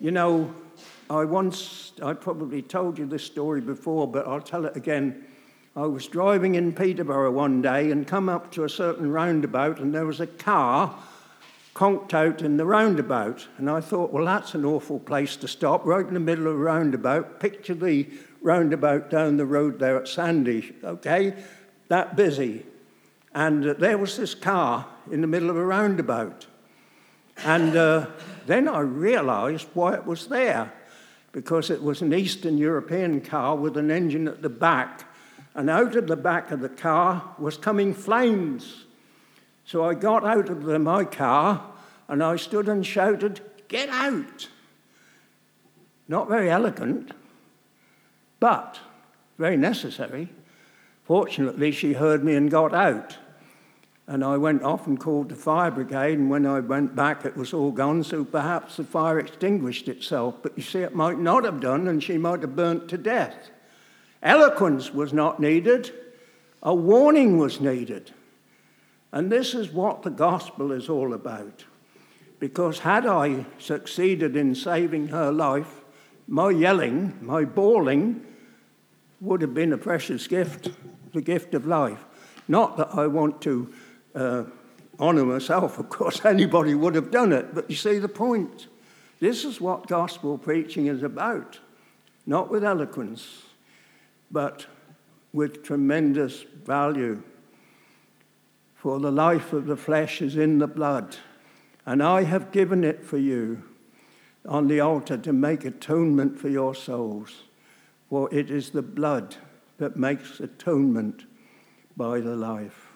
You 0.00 0.10
know, 0.10 0.52
I 1.10 1.24
once, 1.24 1.92
I 2.00 2.12
probably 2.12 2.62
told 2.62 2.96
you 2.96 3.04
this 3.04 3.24
story 3.24 3.60
before, 3.60 4.06
but 4.06 4.28
I'll 4.28 4.40
tell 4.40 4.64
it 4.64 4.76
again. 4.76 5.24
I 5.74 5.86
was 5.86 6.06
driving 6.06 6.54
in 6.54 6.72
Peterborough 6.72 7.32
one 7.32 7.60
day 7.62 7.90
and 7.90 8.06
come 8.06 8.28
up 8.28 8.52
to 8.52 8.62
a 8.62 8.68
certain 8.68 9.10
roundabout, 9.10 9.80
and 9.80 9.92
there 9.92 10.06
was 10.06 10.20
a 10.20 10.28
car 10.28 10.96
conked 11.74 12.14
out 12.14 12.42
in 12.42 12.56
the 12.56 12.64
roundabout. 12.64 13.48
And 13.58 13.68
I 13.68 13.80
thought, 13.80 14.12
well, 14.12 14.24
that's 14.24 14.54
an 14.54 14.64
awful 14.64 15.00
place 15.00 15.34
to 15.38 15.48
stop, 15.48 15.84
right 15.84 16.06
in 16.06 16.14
the 16.14 16.20
middle 16.20 16.46
of 16.46 16.54
a 16.54 16.58
roundabout. 16.58 17.40
Picture 17.40 17.74
the 17.74 18.08
roundabout 18.40 19.10
down 19.10 19.36
the 19.36 19.46
road 19.46 19.80
there 19.80 19.96
at 19.96 20.06
Sandy, 20.06 20.76
okay? 20.84 21.34
That 21.88 22.14
busy. 22.14 22.64
And 23.34 23.66
uh, 23.66 23.74
there 23.74 23.98
was 23.98 24.16
this 24.16 24.36
car 24.36 24.86
in 25.10 25.22
the 25.22 25.26
middle 25.26 25.50
of 25.50 25.56
a 25.56 25.64
roundabout. 25.64 26.46
And 27.38 27.76
uh, 27.76 28.06
then 28.46 28.68
I 28.68 28.80
realized 28.80 29.66
why 29.74 29.94
it 29.94 30.06
was 30.06 30.28
there, 30.28 30.72
because 31.32 31.70
it 31.70 31.82
was 31.82 32.02
an 32.02 32.12
Eastern 32.12 32.58
European 32.58 33.20
car 33.20 33.56
with 33.56 33.76
an 33.76 33.90
engine 33.90 34.28
at 34.28 34.42
the 34.42 34.48
back. 34.48 35.06
And 35.54 35.70
out 35.70 35.96
of 35.96 36.06
the 36.06 36.16
back 36.16 36.50
of 36.50 36.60
the 36.60 36.68
car 36.68 37.34
was 37.38 37.56
coming 37.56 37.94
flames. 37.94 38.84
So 39.64 39.84
I 39.84 39.94
got 39.94 40.24
out 40.24 40.48
of 40.48 40.64
the, 40.64 40.78
my 40.78 41.04
car 41.04 41.64
and 42.08 42.22
I 42.22 42.36
stood 42.36 42.68
and 42.68 42.84
shouted, 42.84 43.40
Get 43.68 43.88
out! 43.88 44.48
Not 46.08 46.28
very 46.28 46.50
elegant, 46.50 47.12
but 48.40 48.80
very 49.38 49.56
necessary. 49.56 50.28
Fortunately, 51.04 51.70
she 51.70 51.92
heard 51.92 52.24
me 52.24 52.34
and 52.34 52.50
got 52.50 52.74
out. 52.74 53.16
And 54.10 54.24
I 54.24 54.38
went 54.38 54.64
off 54.64 54.88
and 54.88 54.98
called 54.98 55.28
the 55.28 55.36
fire 55.36 55.70
brigade, 55.70 56.18
and 56.18 56.28
when 56.28 56.44
I 56.44 56.58
went 56.58 56.96
back, 56.96 57.24
it 57.24 57.36
was 57.36 57.54
all 57.54 57.70
gone, 57.70 58.02
so 58.02 58.24
perhaps 58.24 58.76
the 58.76 58.82
fire 58.82 59.20
extinguished 59.20 59.86
itself. 59.86 60.34
But 60.42 60.56
you 60.56 60.64
see, 60.64 60.80
it 60.80 60.96
might 60.96 61.20
not 61.20 61.44
have 61.44 61.60
done, 61.60 61.86
and 61.86 62.02
she 62.02 62.18
might 62.18 62.40
have 62.40 62.56
burnt 62.56 62.88
to 62.88 62.98
death. 62.98 63.50
Eloquence 64.20 64.92
was 64.92 65.12
not 65.12 65.38
needed, 65.38 65.92
a 66.60 66.74
warning 66.74 67.38
was 67.38 67.60
needed. 67.60 68.10
And 69.12 69.30
this 69.30 69.54
is 69.54 69.70
what 69.70 70.02
the 70.02 70.10
gospel 70.10 70.72
is 70.72 70.88
all 70.88 71.14
about. 71.14 71.64
Because 72.40 72.80
had 72.80 73.06
I 73.06 73.46
succeeded 73.60 74.34
in 74.34 74.56
saving 74.56 75.06
her 75.08 75.30
life, 75.30 75.84
my 76.26 76.50
yelling, 76.50 77.16
my 77.20 77.44
bawling, 77.44 78.26
would 79.20 79.40
have 79.40 79.54
been 79.54 79.72
a 79.72 79.78
precious 79.78 80.26
gift, 80.26 80.72
the 81.12 81.22
gift 81.22 81.54
of 81.54 81.64
life. 81.64 82.04
Not 82.48 82.76
that 82.78 82.88
I 82.92 83.06
want 83.06 83.40
to 83.42 83.72
uh, 84.14 84.44
honour 84.98 85.24
myself, 85.24 85.78
of 85.78 85.88
course, 85.88 86.24
anybody 86.24 86.74
would 86.74 86.94
have 86.94 87.10
done 87.10 87.32
it, 87.32 87.54
but 87.54 87.68
you 87.70 87.76
see 87.76 87.98
the 87.98 88.08
point. 88.08 88.68
This 89.20 89.44
is 89.44 89.60
what 89.60 89.86
gospel 89.86 90.38
preaching 90.38 90.86
is 90.86 91.02
about, 91.02 91.58
not 92.26 92.50
with 92.50 92.64
eloquence, 92.64 93.42
but 94.30 94.66
with 95.32 95.62
tremendous 95.62 96.42
value. 96.42 97.22
For 98.74 98.98
the 98.98 99.12
life 99.12 99.52
of 99.52 99.66
the 99.66 99.76
flesh 99.76 100.22
is 100.22 100.36
in 100.36 100.58
the 100.58 100.66
blood, 100.66 101.16
and 101.84 102.02
I 102.02 102.22
have 102.22 102.50
given 102.50 102.82
it 102.82 103.04
for 103.04 103.18
you 103.18 103.62
on 104.46 104.68
the 104.68 104.80
altar 104.80 105.18
to 105.18 105.32
make 105.32 105.64
atonement 105.64 106.38
for 106.38 106.48
your 106.48 106.74
souls. 106.74 107.42
For 108.08 108.32
it 108.34 108.50
is 108.50 108.70
the 108.70 108.82
blood 108.82 109.36
that 109.78 109.96
makes 109.96 110.40
atonement 110.40 111.24
by 111.96 112.20
the 112.20 112.36
life. 112.36 112.89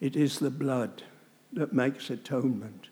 It 0.00 0.16
is 0.16 0.38
the 0.38 0.50
blood 0.50 1.02
that 1.52 1.72
makes 1.72 2.10
atonement. 2.10 2.88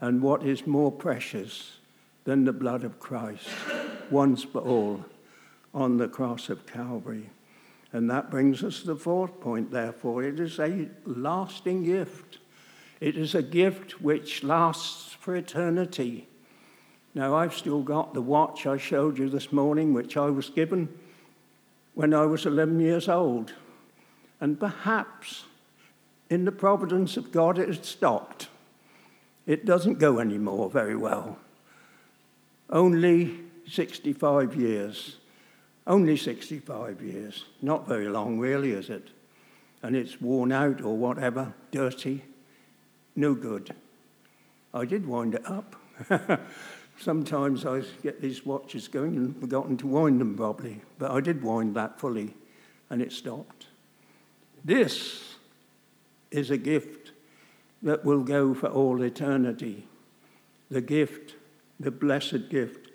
And 0.00 0.22
what 0.22 0.44
is 0.44 0.66
more 0.66 0.92
precious 0.92 1.78
than 2.24 2.44
the 2.44 2.52
blood 2.52 2.84
of 2.84 3.00
Christ, 3.00 3.48
once 4.10 4.42
for 4.42 4.60
all, 4.60 5.04
on 5.74 5.96
the 5.96 6.08
cross 6.08 6.48
of 6.48 6.66
Calvary? 6.66 7.30
And 7.92 8.10
that 8.10 8.30
brings 8.30 8.62
us 8.62 8.80
to 8.80 8.88
the 8.88 8.96
fourth 8.96 9.40
point, 9.40 9.70
therefore. 9.70 10.22
It 10.22 10.38
is 10.38 10.58
a 10.58 10.88
lasting 11.04 11.84
gift. 11.84 12.38
It 13.00 13.16
is 13.16 13.34
a 13.34 13.42
gift 13.42 14.00
which 14.00 14.42
lasts 14.42 15.14
for 15.14 15.36
eternity. 15.36 16.28
Now, 17.14 17.34
I've 17.34 17.54
still 17.54 17.82
got 17.82 18.12
the 18.12 18.22
watch 18.22 18.66
I 18.66 18.76
showed 18.76 19.18
you 19.18 19.30
this 19.30 19.52
morning, 19.52 19.94
which 19.94 20.16
I 20.16 20.28
was 20.28 20.50
given 20.50 20.88
when 21.94 22.12
I 22.12 22.26
was 22.26 22.44
11 22.44 22.78
years 22.80 23.08
old. 23.08 23.54
And 24.40 24.60
perhaps 24.60 25.44
in 26.28 26.44
the 26.44 26.52
providence 26.52 27.16
of 27.16 27.32
God, 27.32 27.58
it 27.58 27.68
had 27.68 27.84
stopped. 27.84 28.48
It 29.46 29.64
doesn't 29.64 29.98
go 29.98 30.18
anymore 30.18 30.68
very 30.70 30.96
well. 30.96 31.38
Only 32.68 33.38
65 33.68 34.56
years. 34.56 35.16
Only 35.86 36.16
65 36.16 37.00
years. 37.00 37.44
Not 37.62 37.86
very 37.86 38.08
long, 38.08 38.40
really, 38.40 38.72
is 38.72 38.90
it? 38.90 39.08
And 39.82 39.94
it's 39.94 40.20
worn 40.20 40.50
out 40.50 40.82
or 40.82 40.96
whatever, 40.96 41.54
dirty, 41.70 42.24
no 43.14 43.34
good. 43.34 43.74
I 44.74 44.84
did 44.84 45.06
wind 45.06 45.34
it 45.34 45.46
up. 45.46 45.76
Sometimes 46.98 47.64
I 47.64 47.82
get 48.02 48.20
these 48.20 48.44
watches 48.44 48.88
going 48.88 49.16
and 49.16 49.38
forgotten 49.38 49.76
to 49.78 49.86
wind 49.86 50.20
them 50.20 50.36
properly, 50.36 50.80
but 50.98 51.10
I 51.10 51.20
did 51.20 51.42
wind 51.42 51.76
that 51.76 52.00
fully 52.00 52.34
and 52.90 53.00
it 53.00 53.12
stopped. 53.12 53.66
This 54.64 55.35
is 56.36 56.50
a 56.50 56.58
gift 56.58 57.12
that 57.82 58.04
will 58.04 58.22
go 58.22 58.54
for 58.54 58.68
all 58.68 59.02
eternity. 59.02 59.86
The 60.70 60.80
gift, 60.80 61.34
the 61.78 61.90
blessed 61.90 62.48
gift 62.50 62.90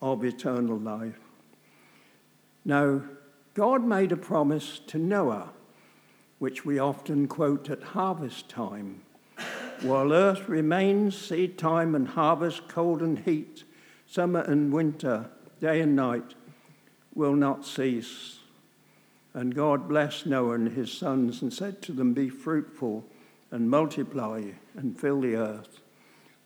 of 0.00 0.24
eternal 0.24 0.78
life. 0.78 1.18
Now, 2.64 3.02
God 3.54 3.84
made 3.84 4.12
a 4.12 4.16
promise 4.16 4.80
to 4.88 4.98
Noah, 4.98 5.50
which 6.38 6.64
we 6.64 6.78
often 6.78 7.26
quote 7.26 7.70
at 7.70 7.82
harvest 7.82 8.48
time. 8.48 9.02
While 9.82 10.12
earth 10.12 10.48
remains, 10.48 11.16
seed 11.16 11.56
time 11.58 11.94
and 11.94 12.08
harvest, 12.08 12.68
cold 12.68 13.00
and 13.00 13.18
heat, 13.20 13.64
summer 14.06 14.40
and 14.40 14.72
winter, 14.72 15.30
day 15.60 15.80
and 15.80 15.96
night, 15.96 16.34
will 17.14 17.34
not 17.34 17.64
cease. 17.64 18.37
And 19.34 19.54
God 19.54 19.88
blessed 19.88 20.26
Noah 20.26 20.54
and 20.54 20.72
his 20.72 20.92
sons 20.92 21.42
and 21.42 21.52
said 21.52 21.82
to 21.82 21.92
them, 21.92 22.12
Be 22.14 22.28
fruitful 22.28 23.04
and 23.50 23.70
multiply 23.70 24.42
and 24.74 24.98
fill 24.98 25.20
the 25.20 25.36
earth. 25.36 25.80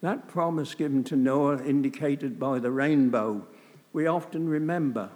That 0.01 0.29
promise 0.29 0.75
given 0.75 1.05
to 1.05 1.17
Noah, 1.17 1.63
indicated 1.63 2.39
by 2.39 2.59
the 2.59 2.73
rainbow, 2.73 3.47
we 3.93 4.07
often 4.07 4.49
remember. 4.49 5.11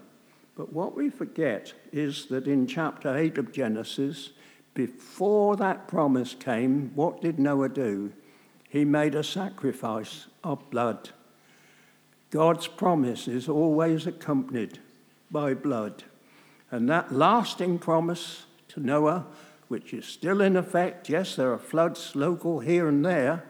But 0.57 0.73
what 0.73 0.97
we 0.97 1.11
forget 1.11 1.73
is 1.93 2.27
that 2.27 2.47
in 2.47 2.67
chapter 2.67 3.17
8 3.17 3.37
of 3.37 3.53
Genesis, 3.53 4.31
before 4.75 5.57
that 5.57 5.89
promise 5.89 6.35
came, 6.35 6.93
what 6.95 7.21
did 7.21 7.39
Noah 7.39 7.69
do? 7.69 8.13
He 8.69 8.85
made 8.85 9.15
a 9.15 9.25
sacrifice 9.25 10.27
of 10.45 10.71
blood. 10.71 11.11
God's 12.31 12.69
promise 12.69 13.27
is 13.27 13.49
always 13.49 14.07
accompanied 14.07 14.79
by 15.31 15.55
blood. 15.55 16.05
And 16.71 16.89
that 16.89 17.13
lasting 17.13 17.79
promise 17.79 18.45
to 18.69 18.81
Noah, 18.81 19.27
which 19.69 19.95
is 19.95 20.05
still 20.05 20.41
in 20.41 20.57
effect, 20.57 21.09
yes, 21.09 21.37
there 21.37 21.53
are 21.53 21.59
floods 21.59 22.15
local 22.15 22.61
here 22.61 22.89
and 22.89 23.05
there. 23.05 23.45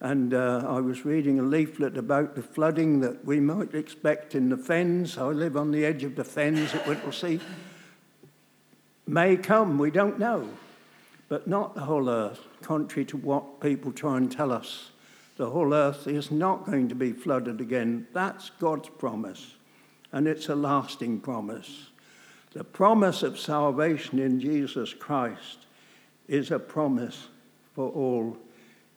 And 0.00 0.34
uh, 0.34 0.64
I 0.66 0.80
was 0.80 1.04
reading 1.04 1.38
a 1.38 1.42
leaflet 1.42 1.96
about 1.96 2.34
the 2.34 2.42
flooding 2.42 3.00
that 3.00 3.24
we 3.24 3.40
might 3.40 3.74
expect 3.74 4.34
in 4.34 4.50
the 4.50 4.56
fens. 4.56 5.16
I 5.16 5.26
live 5.26 5.56
on 5.56 5.70
the 5.70 5.84
edge 5.84 6.04
of 6.04 6.16
the 6.16 6.24
fens 6.24 6.74
at 6.74 6.86
Whittlesey 6.86 7.40
may 9.06 9.36
come, 9.36 9.78
we 9.78 9.90
don't 9.90 10.18
know, 10.18 10.48
but 11.28 11.46
not 11.46 11.74
the 11.74 11.82
whole 11.82 12.08
earth, 12.08 12.40
contrary 12.62 13.04
to 13.06 13.16
what 13.16 13.60
people 13.60 13.92
try 13.92 14.16
and 14.16 14.30
tell 14.30 14.52
us. 14.52 14.90
The 15.36 15.50
whole 15.50 15.74
earth 15.74 16.06
is 16.06 16.30
not 16.30 16.64
going 16.64 16.88
to 16.88 16.94
be 16.94 17.12
flooded 17.12 17.60
again. 17.60 18.06
That's 18.12 18.50
God's 18.60 18.88
promise, 18.88 19.56
and 20.12 20.28
it's 20.28 20.48
a 20.48 20.54
lasting 20.54 21.20
promise. 21.20 21.90
The 22.54 22.64
promise 22.64 23.22
of 23.22 23.38
salvation 23.38 24.18
in 24.18 24.40
Jesus 24.40 24.94
Christ 24.94 25.66
is 26.28 26.50
a 26.50 26.58
promise 26.58 27.28
for 27.74 27.90
all 27.90 28.38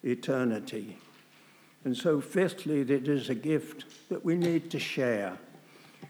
eternity. 0.03 0.97
And 1.83 1.95
so, 1.95 2.21
fifthly, 2.21 2.81
it 2.81 3.07
is 3.07 3.29
a 3.29 3.35
gift 3.35 3.85
that 4.09 4.23
we 4.23 4.35
need 4.35 4.71
to 4.71 4.79
share 4.79 5.37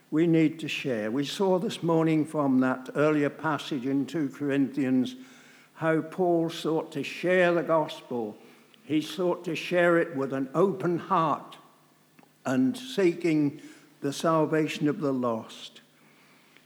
we 0.09 0.25
need 0.25 0.59
to 0.59 0.67
share. 0.67 1.11
We 1.11 1.25
saw 1.25 1.59
this 1.59 1.83
morning 1.83 2.25
from 2.25 2.59
that 2.61 2.89
earlier 2.95 3.29
passage 3.29 3.85
in 3.85 4.05
2 4.05 4.29
Corinthians 4.29 5.15
how 5.73 6.01
Paul 6.01 6.49
sought 6.49 6.91
to 6.93 7.03
share 7.03 7.53
the 7.53 7.63
gospel. 7.63 8.37
He 8.83 9.01
sought 9.01 9.43
to 9.45 9.55
share 9.55 9.97
it 9.97 10.15
with 10.15 10.33
an 10.33 10.49
open 10.55 10.97
heart 10.97 11.57
and 12.45 12.77
seeking 12.77 13.61
the 14.01 14.13
salvation 14.13 14.87
of 14.87 15.01
the 15.01 15.13
lost. 15.13 15.81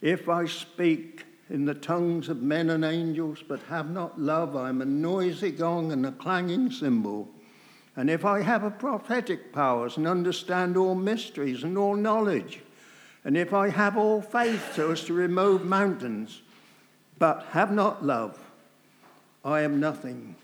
If 0.01 0.27
I 0.27 0.45
speak 0.45 1.25
in 1.49 1.65
the 1.65 1.75
tongues 1.75 2.27
of 2.29 2.41
men 2.41 2.69
and 2.69 2.83
angels 2.83 3.43
but 3.47 3.59
have 3.69 3.89
not 3.91 4.19
love, 4.19 4.55
I 4.55 4.69
am 4.69 4.81
a 4.81 4.85
noisy 4.85 5.51
gong 5.51 5.91
and 5.91 6.05
a 6.05 6.11
clanging 6.11 6.71
cymbal. 6.71 7.29
And 7.95 8.09
if 8.09 8.25
I 8.25 8.41
have 8.41 8.63
a 8.63 8.71
prophetic 8.71 9.53
powers 9.53 9.97
and 9.97 10.07
understand 10.07 10.77
all 10.77 10.95
mysteries 10.95 11.63
and 11.63 11.77
all 11.77 11.95
knowledge, 11.95 12.61
and 13.23 13.37
if 13.37 13.53
I 13.53 13.69
have 13.69 13.97
all 13.97 14.21
faith 14.21 14.75
so 14.75 14.91
as 14.91 15.03
to 15.03 15.13
remove 15.13 15.65
mountains, 15.65 16.41
but 17.19 17.45
have 17.51 17.71
not 17.71 18.03
love, 18.03 18.39
I 19.45 19.61
am 19.61 19.79
nothing. 19.79 20.35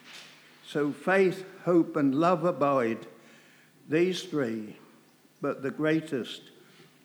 So 0.67 0.91
faith, 0.91 1.45
hope, 1.63 1.95
and 1.95 2.13
love 2.13 2.43
abide, 2.43 3.07
these 3.89 4.23
three, 4.23 4.75
but 5.41 5.63
the 5.63 5.71
greatest 5.71 6.41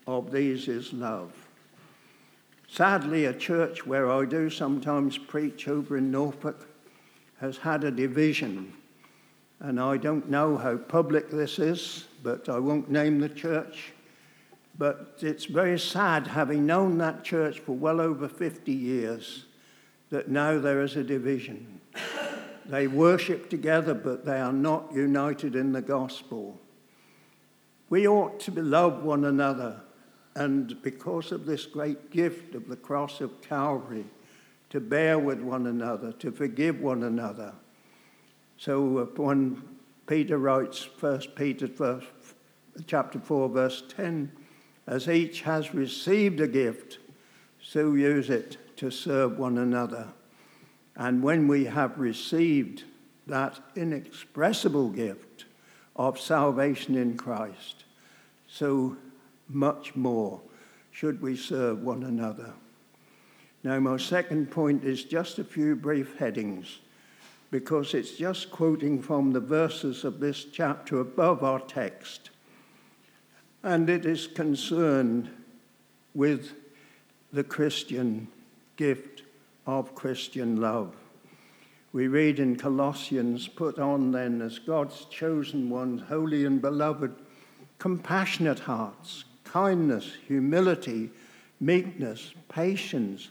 of 0.07 0.33
these 0.33 0.69
is 0.69 0.93
love. 0.93 1.33
Sadly, 2.73 3.27
a 3.27 3.35
church 3.35 3.87
where 3.87 4.11
I 4.11 4.25
do 4.25 4.49
sometimes 4.49 5.19
preach 5.19 5.69
over 5.69 5.99
in 5.99 6.11
Norfolk 6.11 6.67
has 7.39 7.59
had 7.59 7.85
a 7.85 7.91
division. 7.91 8.73
And 9.61 9.79
I 9.79 9.99
don't 9.99 10.31
know 10.31 10.57
how 10.57 10.79
public 10.79 11.29
this 11.29 11.59
is, 11.59 12.07
but 12.23 12.49
I 12.49 12.59
won't 12.59 12.91
name 12.91 13.21
the 13.21 13.29
church. 13.29 13.93
But 14.79 15.19
it's 15.21 15.45
very 15.45 15.79
sad, 15.79 16.27
having 16.27 16.65
known 16.65 16.97
that 16.97 17.25
church 17.25 17.61
for 17.61 17.73
well 17.73 18.01
over 18.01 18.27
50 18.27 18.73
years, 18.73 19.45
that 20.09 20.29
now 20.29 20.59
there 20.59 20.81
is 20.81 20.97
a 20.97 21.05
division. 21.05 21.79
They 22.65 22.87
worship 22.87 23.51
together, 23.51 23.93
but 23.93 24.25
they 24.25 24.41
are 24.41 24.51
not 24.51 24.95
united 24.95 25.57
in 25.57 25.73
the 25.73 25.83
gospel. 25.83 26.59
We 27.91 28.09
ought 28.09 28.41
to 28.41 28.63
love 28.63 29.03
one 29.03 29.27
another, 29.27 29.82
and 30.35 30.81
because 30.83 31.33
of 31.33 31.47
this 31.47 31.67
great 31.67 32.11
gift 32.11 32.55
of 32.55 32.69
the 32.69 32.77
cross 32.77 33.21
of 33.21 33.43
Calvary, 33.43 34.05
to 34.71 34.81
bear 34.81 35.19
with 35.19 35.41
one 35.41 35.67
another, 35.67 36.13
to 36.13 36.33
forgive 36.33 36.81
one 36.81 37.03
another. 37.03 37.53
So 38.57 39.05
when 39.17 39.63
Peter 40.07 40.39
writes, 40.39 40.89
1 40.99 41.21
Peter 41.37 41.67
verse, 41.67 42.05
chapter 42.87 43.19
4, 43.19 43.49
verse 43.51 43.83
10, 43.95 44.33
as 44.87 45.09
each 45.09 45.43
has 45.43 45.75
received 45.75 46.41
a 46.41 46.49
gift, 46.49 46.99
so 47.61 47.93
use 47.93 48.31
it 48.31 48.57
to 48.77 48.91
serve 48.91 49.39
one 49.39 49.59
another. 49.59 50.09
And 50.97 51.23
when 51.23 51.49
we 51.49 51.67
have 51.67 51.99
received 51.99 52.85
that 53.27 53.61
inexpressible 53.77 54.89
gift 54.91 55.45
of 55.95 56.19
salvation 56.19 56.97
in 56.97 57.17
Christ, 57.17 57.85
so 58.49 58.97
much 59.49 59.95
more 59.95 60.41
should 60.91 61.21
we 61.23 61.37
serve 61.37 61.83
one 61.83 62.03
another. 62.03 62.53
Now, 63.65 63.79
my 63.81 63.97
second 63.97 64.51
point 64.51 64.85
is 64.85 65.05
just 65.05 65.39
a 65.39 65.45
few 65.45 65.77
brief 65.77 66.17
headings 66.17 66.81
because 67.51 67.95
it's 67.95 68.17
just 68.17 68.51
quoting 68.51 69.01
from 69.01 69.33
the 69.33 69.41
verses 69.41 70.05
of 70.05 70.21
this 70.21 70.45
chapter 70.45 71.01
above 71.01 71.43
our 71.43 71.61
text 71.61 72.31
and 73.63 73.89
it 73.89 74.05
is 74.05 74.27
concerned 74.27 75.31
with 76.15 76.53
the 77.33 77.45
Christian 77.45 78.29
gift 78.77 79.23
of 79.67 79.95
Christian 79.95 80.61
love. 80.61 80.95
We 81.93 82.09
read 82.09 82.39
in 82.39 82.57
Colossians, 82.57 83.49
put 83.49 83.79
on 83.79 84.13
then 84.13 84.41
as 84.43 84.59
God's 84.59 85.05
chosen 85.07 85.71
ones, 85.71 86.03
holy 86.09 86.45
and 86.45 86.61
beloved, 86.61 87.15
compassionate 87.79 88.61
hearts, 88.61 89.25
kindness, 89.53 90.13
humility, 90.27 91.11
meekness, 91.61 92.33
patience, 92.49 93.29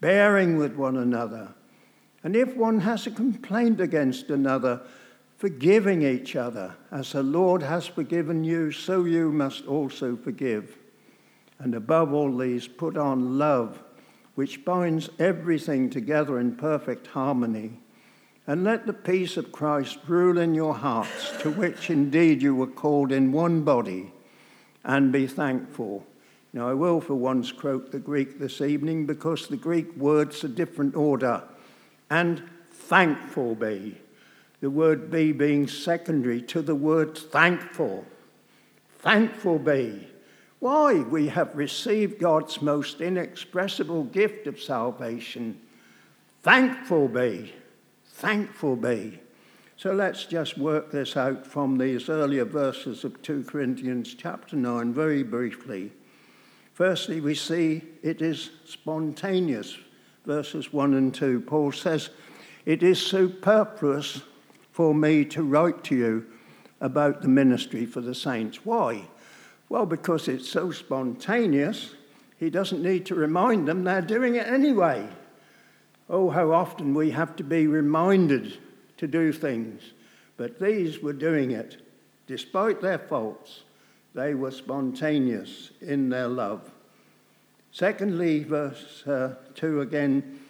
bearing 0.00 0.56
with 0.56 0.76
one 0.76 0.96
another, 0.96 1.48
And 2.22 2.34
if 2.34 2.56
one 2.56 2.80
has 2.80 3.06
a 3.06 3.10
complaint 3.10 3.80
against 3.80 4.28
another, 4.30 4.80
forgiving 5.36 6.02
each 6.02 6.34
other. 6.34 6.74
As 6.90 7.12
the 7.12 7.22
Lord 7.22 7.62
has 7.62 7.86
forgiven 7.86 8.42
you, 8.44 8.72
so 8.72 9.04
you 9.04 9.30
must 9.30 9.66
also 9.66 10.16
forgive. 10.16 10.76
And 11.60 11.74
above 11.74 12.12
all 12.12 12.36
these, 12.36 12.66
put 12.66 12.96
on 12.96 13.38
love, 13.38 13.80
which 14.34 14.64
binds 14.64 15.08
everything 15.18 15.90
together 15.90 16.38
in 16.38 16.56
perfect 16.56 17.06
harmony. 17.08 17.80
And 18.46 18.64
let 18.64 18.86
the 18.86 18.92
peace 18.92 19.36
of 19.36 19.52
Christ 19.52 19.98
rule 20.08 20.38
in 20.38 20.54
your 20.54 20.74
hearts, 20.74 21.32
to 21.42 21.50
which 21.50 21.88
indeed 21.90 22.42
you 22.42 22.54
were 22.54 22.66
called 22.66 23.12
in 23.12 23.30
one 23.30 23.62
body, 23.62 24.12
and 24.84 25.12
be 25.12 25.26
thankful. 25.26 26.06
Now, 26.52 26.68
I 26.68 26.74
will 26.74 27.00
for 27.00 27.14
once 27.14 27.52
quote 27.52 27.92
the 27.92 27.98
Greek 27.98 28.38
this 28.38 28.60
evening 28.60 29.06
because 29.06 29.46
the 29.46 29.56
Greek 29.56 29.94
words 29.96 30.44
are 30.44 30.48
different 30.48 30.96
order. 30.96 31.42
And 32.10 32.42
thankful 32.72 33.54
be 33.54 33.98
the 34.60 34.70
word 34.70 35.10
be 35.10 35.32
being 35.32 35.68
secondary 35.68 36.42
to 36.42 36.62
the 36.62 36.74
word 36.74 37.16
thankful. 37.16 38.04
Thankful 38.98 39.58
be. 39.58 40.08
Why? 40.58 40.94
We 40.94 41.28
have 41.28 41.54
received 41.54 42.18
God's 42.18 42.60
most 42.60 43.00
inexpressible 43.00 44.04
gift 44.04 44.48
of 44.48 44.60
salvation. 44.60 45.60
Thankful 46.42 47.06
be. 47.06 47.52
Thankful 48.06 48.74
be. 48.74 49.20
So 49.78 49.92
let's 49.92 50.24
just 50.24 50.58
work 50.58 50.90
this 50.90 51.16
out 51.16 51.46
from 51.46 51.78
these 51.78 52.08
earlier 52.08 52.44
verses 52.44 53.04
of 53.04 53.22
2 53.22 53.44
Corinthians 53.44 54.12
chapter 54.12 54.56
9 54.56 54.92
very 54.92 55.22
briefly. 55.22 55.92
Firstly, 56.74 57.20
we 57.20 57.36
see 57.36 57.82
it 58.02 58.20
is 58.20 58.50
spontaneous, 58.64 59.78
verses 60.26 60.72
1 60.72 60.94
and 60.94 61.14
2. 61.14 61.42
Paul 61.42 61.70
says, 61.70 62.10
It 62.66 62.82
is 62.82 63.00
superfluous 63.00 64.22
for 64.72 64.92
me 64.96 65.24
to 65.26 65.44
write 65.44 65.84
to 65.84 65.94
you 65.94 66.26
about 66.80 67.22
the 67.22 67.28
ministry 67.28 67.86
for 67.86 68.00
the 68.00 68.16
saints. 68.16 68.64
Why? 68.64 69.04
Well, 69.68 69.86
because 69.86 70.26
it's 70.26 70.48
so 70.48 70.72
spontaneous, 70.72 71.94
he 72.36 72.50
doesn't 72.50 72.82
need 72.82 73.06
to 73.06 73.14
remind 73.14 73.68
them, 73.68 73.84
they're 73.84 74.02
doing 74.02 74.34
it 74.34 74.48
anyway. 74.48 75.08
Oh, 76.10 76.30
how 76.30 76.50
often 76.50 76.94
we 76.94 77.12
have 77.12 77.36
to 77.36 77.44
be 77.44 77.68
reminded 77.68 78.58
to 78.98 79.06
do 79.06 79.32
things. 79.32 79.82
But 80.36 80.60
these 80.60 81.00
were 81.00 81.12
doing 81.12 81.50
it. 81.50 81.78
Despite 82.26 82.80
their 82.80 82.98
faults, 82.98 83.62
they 84.14 84.34
were 84.34 84.50
spontaneous 84.50 85.70
in 85.80 86.10
their 86.10 86.28
love. 86.28 86.70
Secondly, 87.72 88.44
verse 88.44 89.06
uh, 89.06 89.34
2 89.54 89.80
again, 89.80 90.40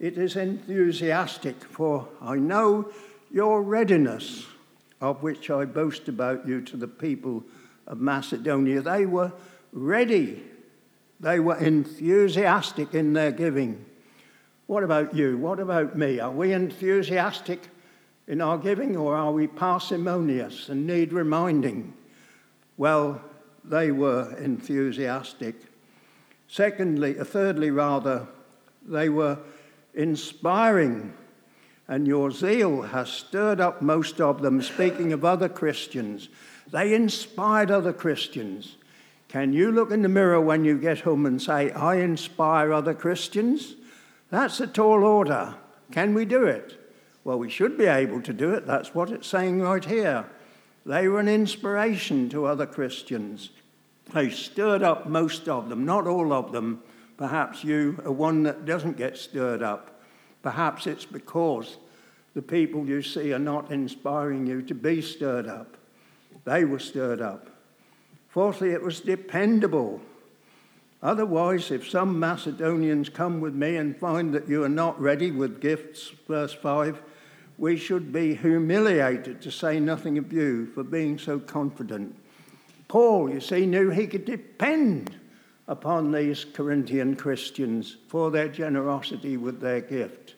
it 0.00 0.16
is 0.16 0.36
enthusiastic, 0.36 1.64
for 1.64 2.08
I 2.20 2.36
know 2.36 2.90
your 3.32 3.62
readiness, 3.62 4.46
of 5.00 5.22
which 5.22 5.50
I 5.50 5.64
boast 5.64 6.08
about 6.08 6.46
you 6.46 6.60
to 6.62 6.76
the 6.76 6.88
people 6.88 7.42
of 7.86 8.00
Macedonia. 8.00 8.80
They 8.80 9.06
were 9.06 9.32
ready, 9.72 10.42
they 11.20 11.40
were 11.40 11.56
enthusiastic 11.56 12.94
in 12.94 13.12
their 13.12 13.32
giving. 13.32 13.84
What 14.66 14.84
about 14.84 15.14
you? 15.14 15.36
What 15.38 15.60
about 15.60 15.96
me? 15.96 16.20
Are 16.20 16.30
we 16.30 16.52
enthusiastic 16.52 17.68
in 18.28 18.42
our 18.42 18.58
giving 18.58 18.96
or 18.96 19.16
are 19.16 19.32
we 19.32 19.46
parsimonious 19.46 20.68
and 20.68 20.86
need 20.86 21.12
reminding? 21.12 21.94
Well, 22.76 23.20
they 23.64 23.90
were 23.90 24.36
enthusiastic. 24.38 25.56
Secondly, 26.46 27.18
uh, 27.18 27.24
thirdly, 27.24 27.70
rather, 27.70 28.28
they 28.86 29.08
were 29.08 29.38
inspiring 29.94 31.14
and 31.88 32.06
your 32.06 32.30
zeal 32.30 32.82
has 32.82 33.08
stirred 33.08 33.60
up 33.60 33.80
most 33.80 34.20
of 34.20 34.42
them. 34.42 34.60
Speaking 34.60 35.14
of 35.14 35.24
other 35.24 35.48
Christians, 35.48 36.28
they 36.70 36.94
inspired 36.94 37.70
other 37.70 37.94
Christians. 37.94 38.76
Can 39.28 39.54
you 39.54 39.72
look 39.72 39.90
in 39.90 40.02
the 40.02 40.08
mirror 40.08 40.40
when 40.40 40.66
you 40.66 40.78
get 40.78 41.00
home 41.00 41.24
and 41.24 41.40
say, 41.40 41.70
I 41.70 41.96
inspire 41.96 42.74
other 42.74 42.92
Christians? 42.92 43.74
That's 44.30 44.60
a 44.60 44.66
tall 44.66 45.02
order. 45.02 45.54
Can 45.90 46.12
we 46.12 46.26
do 46.26 46.44
it? 46.44 46.77
Well, 47.28 47.38
we 47.38 47.50
should 47.50 47.76
be 47.76 47.84
able 47.84 48.22
to 48.22 48.32
do 48.32 48.54
it. 48.54 48.66
That's 48.66 48.94
what 48.94 49.10
it's 49.10 49.28
saying 49.28 49.60
right 49.60 49.84
here. 49.84 50.24
They 50.86 51.08
were 51.08 51.20
an 51.20 51.28
inspiration 51.28 52.30
to 52.30 52.46
other 52.46 52.64
Christians. 52.64 53.50
They 54.14 54.30
stirred 54.30 54.82
up 54.82 55.06
most 55.06 55.46
of 55.46 55.68
them, 55.68 55.84
not 55.84 56.06
all 56.06 56.32
of 56.32 56.52
them. 56.52 56.82
Perhaps 57.18 57.64
you 57.64 58.00
are 58.06 58.12
one 58.12 58.44
that 58.44 58.64
doesn't 58.64 58.96
get 58.96 59.18
stirred 59.18 59.62
up. 59.62 60.00
Perhaps 60.42 60.86
it's 60.86 61.04
because 61.04 61.76
the 62.32 62.40
people 62.40 62.88
you 62.88 63.02
see 63.02 63.34
are 63.34 63.38
not 63.38 63.70
inspiring 63.70 64.46
you 64.46 64.62
to 64.62 64.74
be 64.74 65.02
stirred 65.02 65.46
up. 65.46 65.76
They 66.46 66.64
were 66.64 66.78
stirred 66.78 67.20
up. 67.20 67.50
Fourthly, 68.30 68.70
it 68.70 68.80
was 68.80 69.00
dependable. 69.00 70.00
Otherwise, 71.02 71.72
if 71.72 71.86
some 71.90 72.18
Macedonians 72.18 73.10
come 73.10 73.42
with 73.42 73.54
me 73.54 73.76
and 73.76 73.94
find 73.98 74.32
that 74.32 74.48
you 74.48 74.64
are 74.64 74.68
not 74.70 74.98
ready 74.98 75.30
with 75.30 75.60
gifts, 75.60 76.10
verse 76.26 76.54
5, 76.54 77.02
we 77.58 77.76
should 77.76 78.12
be 78.12 78.34
humiliated, 78.34 79.42
to 79.42 79.50
say 79.50 79.80
nothing 79.80 80.16
of 80.16 80.32
you, 80.32 80.66
for 80.66 80.84
being 80.84 81.18
so 81.18 81.38
confident. 81.40 82.16
Paul, 82.86 83.28
you 83.28 83.40
see, 83.40 83.66
knew 83.66 83.90
he 83.90 84.06
could 84.06 84.24
depend 84.24 85.14
upon 85.66 86.10
these 86.10 86.44
Corinthian 86.44 87.16
Christians 87.16 87.96
for 88.06 88.30
their 88.30 88.48
generosity 88.48 89.36
with 89.36 89.60
their 89.60 89.80
gift? 89.80 90.36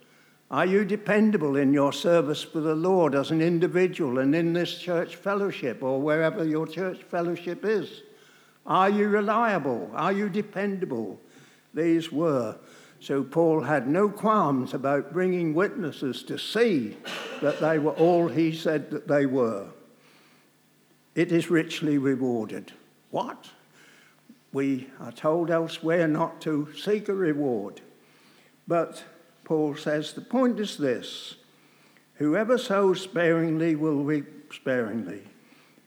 Are 0.51 0.67
you 0.67 0.85
dependable 0.85 1.57
in 1.57 1.73
your 1.73 1.93
service 1.93 2.43
for 2.43 2.61
the 2.61 2.75
Lord 2.75 3.15
as 3.15 3.31
an 3.31 3.41
individual 3.41 4.19
and 4.19 4.35
in 4.35 4.53
this 4.53 4.77
church 4.77 5.15
fellowship 5.15 5.81
or 5.83 6.01
wherever 6.01 6.45
your 6.45 6.67
church 6.67 7.05
fellowship 7.05 7.65
is? 7.65 8.03
Are 8.67 8.91
you 8.91 9.09
reliable? 9.09 9.91
Are 9.95 10.13
you 10.13 10.29
dependable? 10.29 11.21
These 11.73 12.11
were. 12.11 12.57
So 13.01 13.25
Paul 13.25 13.63
had 13.63 13.89
no 13.89 14.11
qualms 14.11 14.75
about 14.75 15.13
bringing 15.13 15.55
witnesses 15.55 16.23
to 16.25 16.39
see 16.39 16.99
that 17.41 17.59
they 17.59 17.79
were 17.79 17.93
all 17.93 18.29
he 18.29 18.55
said 18.55 18.91
that 18.91 19.09
they 19.09 19.25
were. 19.25 19.69
It 21.15 21.33
is 21.33 21.51
richly 21.51 21.97
rewarded. 21.97 22.73
What? 23.11 23.51
We 24.53 24.89
are 25.01 25.13
told 25.13 25.51
elsewhere 25.51 26.07
not 26.07 26.43
to 26.43 26.69
seek 26.77 27.09
a 27.09 27.15
reward. 27.15 27.81
But 28.69 29.03
Paul 29.45 29.77
says 29.77 30.13
the 30.13 30.21
point 30.21 30.61
is 30.61 30.77
this 30.77 31.37
whoever 32.15 32.59
sows 32.59 33.01
sparingly 33.01 33.77
will 33.77 34.05
reap 34.05 34.53
sparingly, 34.53 35.23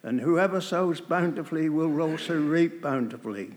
and 0.01 0.19
whoever 0.19 0.59
sows 0.59 0.99
bountifully 0.99 1.69
will 1.69 2.01
also 2.01 2.39
reap 2.39 2.81
bountifully. 2.81 3.51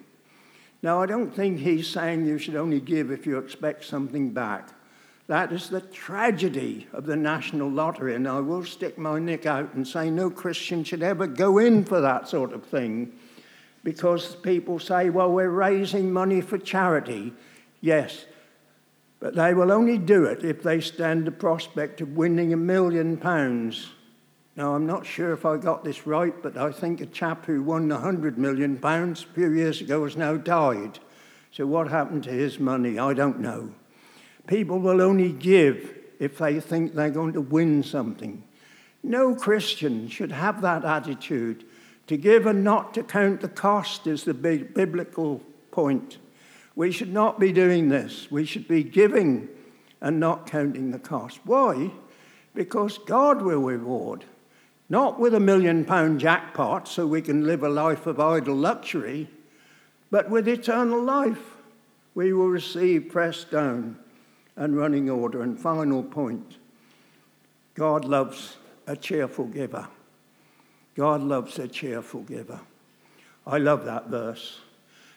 Now, 0.83 1.03
I 1.03 1.07
don't 1.07 1.35
think 1.35 1.59
he's 1.59 1.89
saying 1.89 2.27
you 2.27 2.39
should 2.39 2.57
only 2.57 2.81
give 2.81 3.11
if 3.11 3.27
you 3.27 3.39
expect 3.39 3.85
something 3.85 4.31
back. 4.31 4.71
That 5.27 5.53
is 5.53 5.69
the 5.69 5.81
tragedy 5.81 6.87
of 6.93 7.07
the 7.07 7.17
national 7.17 7.69
lottery, 7.69 8.15
and 8.15 8.29
I 8.29 8.39
will 8.41 8.65
stick 8.65 8.97
my 8.97 9.19
neck 9.19 9.45
out 9.45 9.75
and 9.75 9.87
say 9.87 10.11
no 10.11 10.31
Christian 10.31 10.85
should 10.85 11.03
ever 11.03 11.27
go 11.27 11.59
in 11.59 11.85
for 11.85 12.01
that 12.01 12.29
sort 12.29 12.53
of 12.53 12.65
thing 12.65 13.13
because 13.83 14.37
people 14.37 14.79
say, 14.79 15.11
well, 15.11 15.31
we're 15.31 15.49
raising 15.49 16.13
money 16.13 16.41
for 16.41 16.59
charity. 16.59 17.33
Yes, 17.81 18.25
but 19.19 19.35
they 19.35 19.55
will 19.55 19.73
only 19.73 19.99
do 19.99 20.25
it 20.25 20.45
if 20.45 20.63
they 20.63 20.81
stand 20.81 21.25
the 21.25 21.33
prospect 21.33 22.01
of 22.01 22.17
winning 22.17 22.53
a 22.53 22.57
million 22.57 23.17
pounds. 23.17 23.91
Now, 24.57 24.75
I'm 24.75 24.87
not 24.87 25.05
sure 25.05 25.33
if 25.33 25.45
I 25.45 25.59
got 25.59 25.85
this 25.85 26.07
right, 26.07 26.35
but 26.43 26.57
I 26.57 26.73
think 26.73 27.03
a 27.03 27.07
chap 27.07 27.45
who 27.45 27.63
won 27.63 27.93
a 27.93 27.99
hundred 27.99 28.39
million 28.39 28.79
pounds 28.79 29.23
a 29.23 29.35
few 29.35 29.53
years 29.53 29.83
ago 29.83 30.05
has 30.05 30.17
now 30.17 30.39
died. 30.39 30.99
So, 31.53 31.67
what 31.67 31.89
happened 31.89 32.25
to 32.25 32.31
his 32.31 32.59
money? 32.59 32.99
I 32.99 33.13
don't 33.13 33.41
know. 33.41 33.71
People 34.47 34.79
will 34.79 35.03
only 35.03 35.31
give 35.31 35.95
if 36.19 36.39
they 36.39 36.59
think 36.61 36.95
they're 36.95 37.11
going 37.11 37.35
to 37.35 37.41
win 37.41 37.83
something. 37.83 38.43
No 39.03 39.35
Christian 39.35 40.09
should 40.09 40.33
have 40.33 40.63
that 40.63 40.85
attitude 40.85 41.65
to 42.07 42.17
give 42.17 42.47
and 42.47 42.65
not 42.65 42.95
to 42.95 43.03
count 43.03 43.41
the 43.41 43.49
cost 43.49 44.07
is 44.07 44.25
the 44.25 44.35
big 44.35 44.73
biblical 44.73 45.43
point. 45.71 46.19
We 46.75 46.93
should 46.93 47.13
not 47.13 47.39
be 47.39 47.53
doing 47.53 47.89
this. 47.89 48.31
We 48.31 48.45
should 48.45 48.69
be 48.69 48.83
giving 48.83 49.49
and 50.01 50.21
not 50.21 50.47
counting 50.47 50.91
the 50.91 50.99
cost. 50.99 51.41
Why? 51.45 51.91
Because 52.55 52.99
God 52.99 53.43
will 53.43 53.61
reward, 53.61 54.25
not 54.89 55.19
with 55.19 55.35
a 55.35 55.41
million 55.41 55.85
pound 55.85 56.21
jackpot 56.21 56.87
so 56.87 57.07
we 57.07 57.23
can 57.23 57.45
live 57.45 57.63
a 57.63 57.69
life 57.69 58.07
of 58.07 58.21
idle 58.21 58.55
luxury, 58.55 59.29
but 60.11 60.31
with 60.31 60.49
eternal 60.49 61.03
life. 61.03 61.57
We 62.15 62.33
will 62.33 62.49
receive 62.49 63.11
pressed 63.11 63.51
down 63.51 63.99
and 64.57 64.77
running 64.77 65.11
order. 65.11 65.43
And 65.43 65.61
final 65.61 66.03
point 66.03 66.57
God 67.75 68.07
loves 68.07 68.57
a 68.87 68.97
cheerful 68.97 69.45
giver. 69.47 69.89
God 70.95 71.21
loves 71.21 71.59
a 71.59 71.69
cheerful 71.69 72.23
giver. 72.23 72.61
I 73.47 73.59
love 73.59 73.85
that 73.85 74.09
verse 74.09 74.61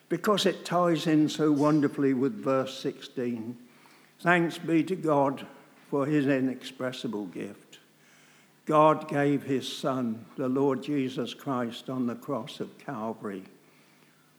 because 0.10 0.46
it 0.46 0.66
ties 0.66 1.08
in 1.08 1.30
so 1.30 1.52
wonderfully 1.52 2.14
with 2.14 2.44
verse 2.44 2.78
16. 2.80 3.58
Thanks 4.20 4.58
be 4.58 4.84
to 4.84 4.96
God 4.96 5.46
for 5.90 6.06
his 6.06 6.28
inexpressible 6.28 7.28
gift. 7.28 7.69
God 8.70 9.08
gave 9.08 9.42
his 9.42 9.68
Son, 9.68 10.24
the 10.38 10.48
Lord 10.48 10.84
Jesus 10.84 11.34
Christ, 11.34 11.90
on 11.90 12.06
the 12.06 12.14
cross 12.14 12.60
of 12.60 12.78
Calvary. 12.78 13.42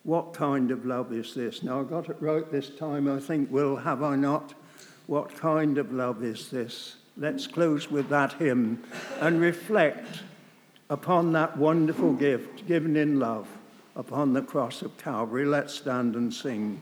What 0.04 0.34
kind 0.34 0.70
of 0.70 0.86
love 0.86 1.12
is 1.12 1.34
this? 1.34 1.64
Now, 1.64 1.80
I 1.80 1.82
got 1.82 2.08
it 2.08 2.16
right 2.20 2.48
this 2.48 2.70
time, 2.70 3.10
I 3.10 3.18
think, 3.18 3.50
Will, 3.50 3.74
have 3.74 4.04
I 4.04 4.14
not? 4.14 4.54
What 5.08 5.36
kind 5.36 5.78
of 5.78 5.92
love 5.92 6.22
is 6.22 6.48
this? 6.48 6.94
Let's 7.16 7.48
close 7.48 7.90
with 7.90 8.08
that 8.10 8.34
hymn 8.34 8.84
and 9.20 9.40
reflect 9.40 10.22
upon 10.88 11.32
that 11.32 11.56
wonderful 11.56 12.12
gift 12.12 12.68
given 12.68 12.94
in 12.94 13.18
love 13.18 13.48
upon 13.96 14.32
the 14.32 14.42
cross 14.42 14.80
of 14.80 14.96
Calvary. 14.96 15.44
Let's 15.44 15.74
stand 15.74 16.14
and 16.14 16.32
sing. 16.32 16.80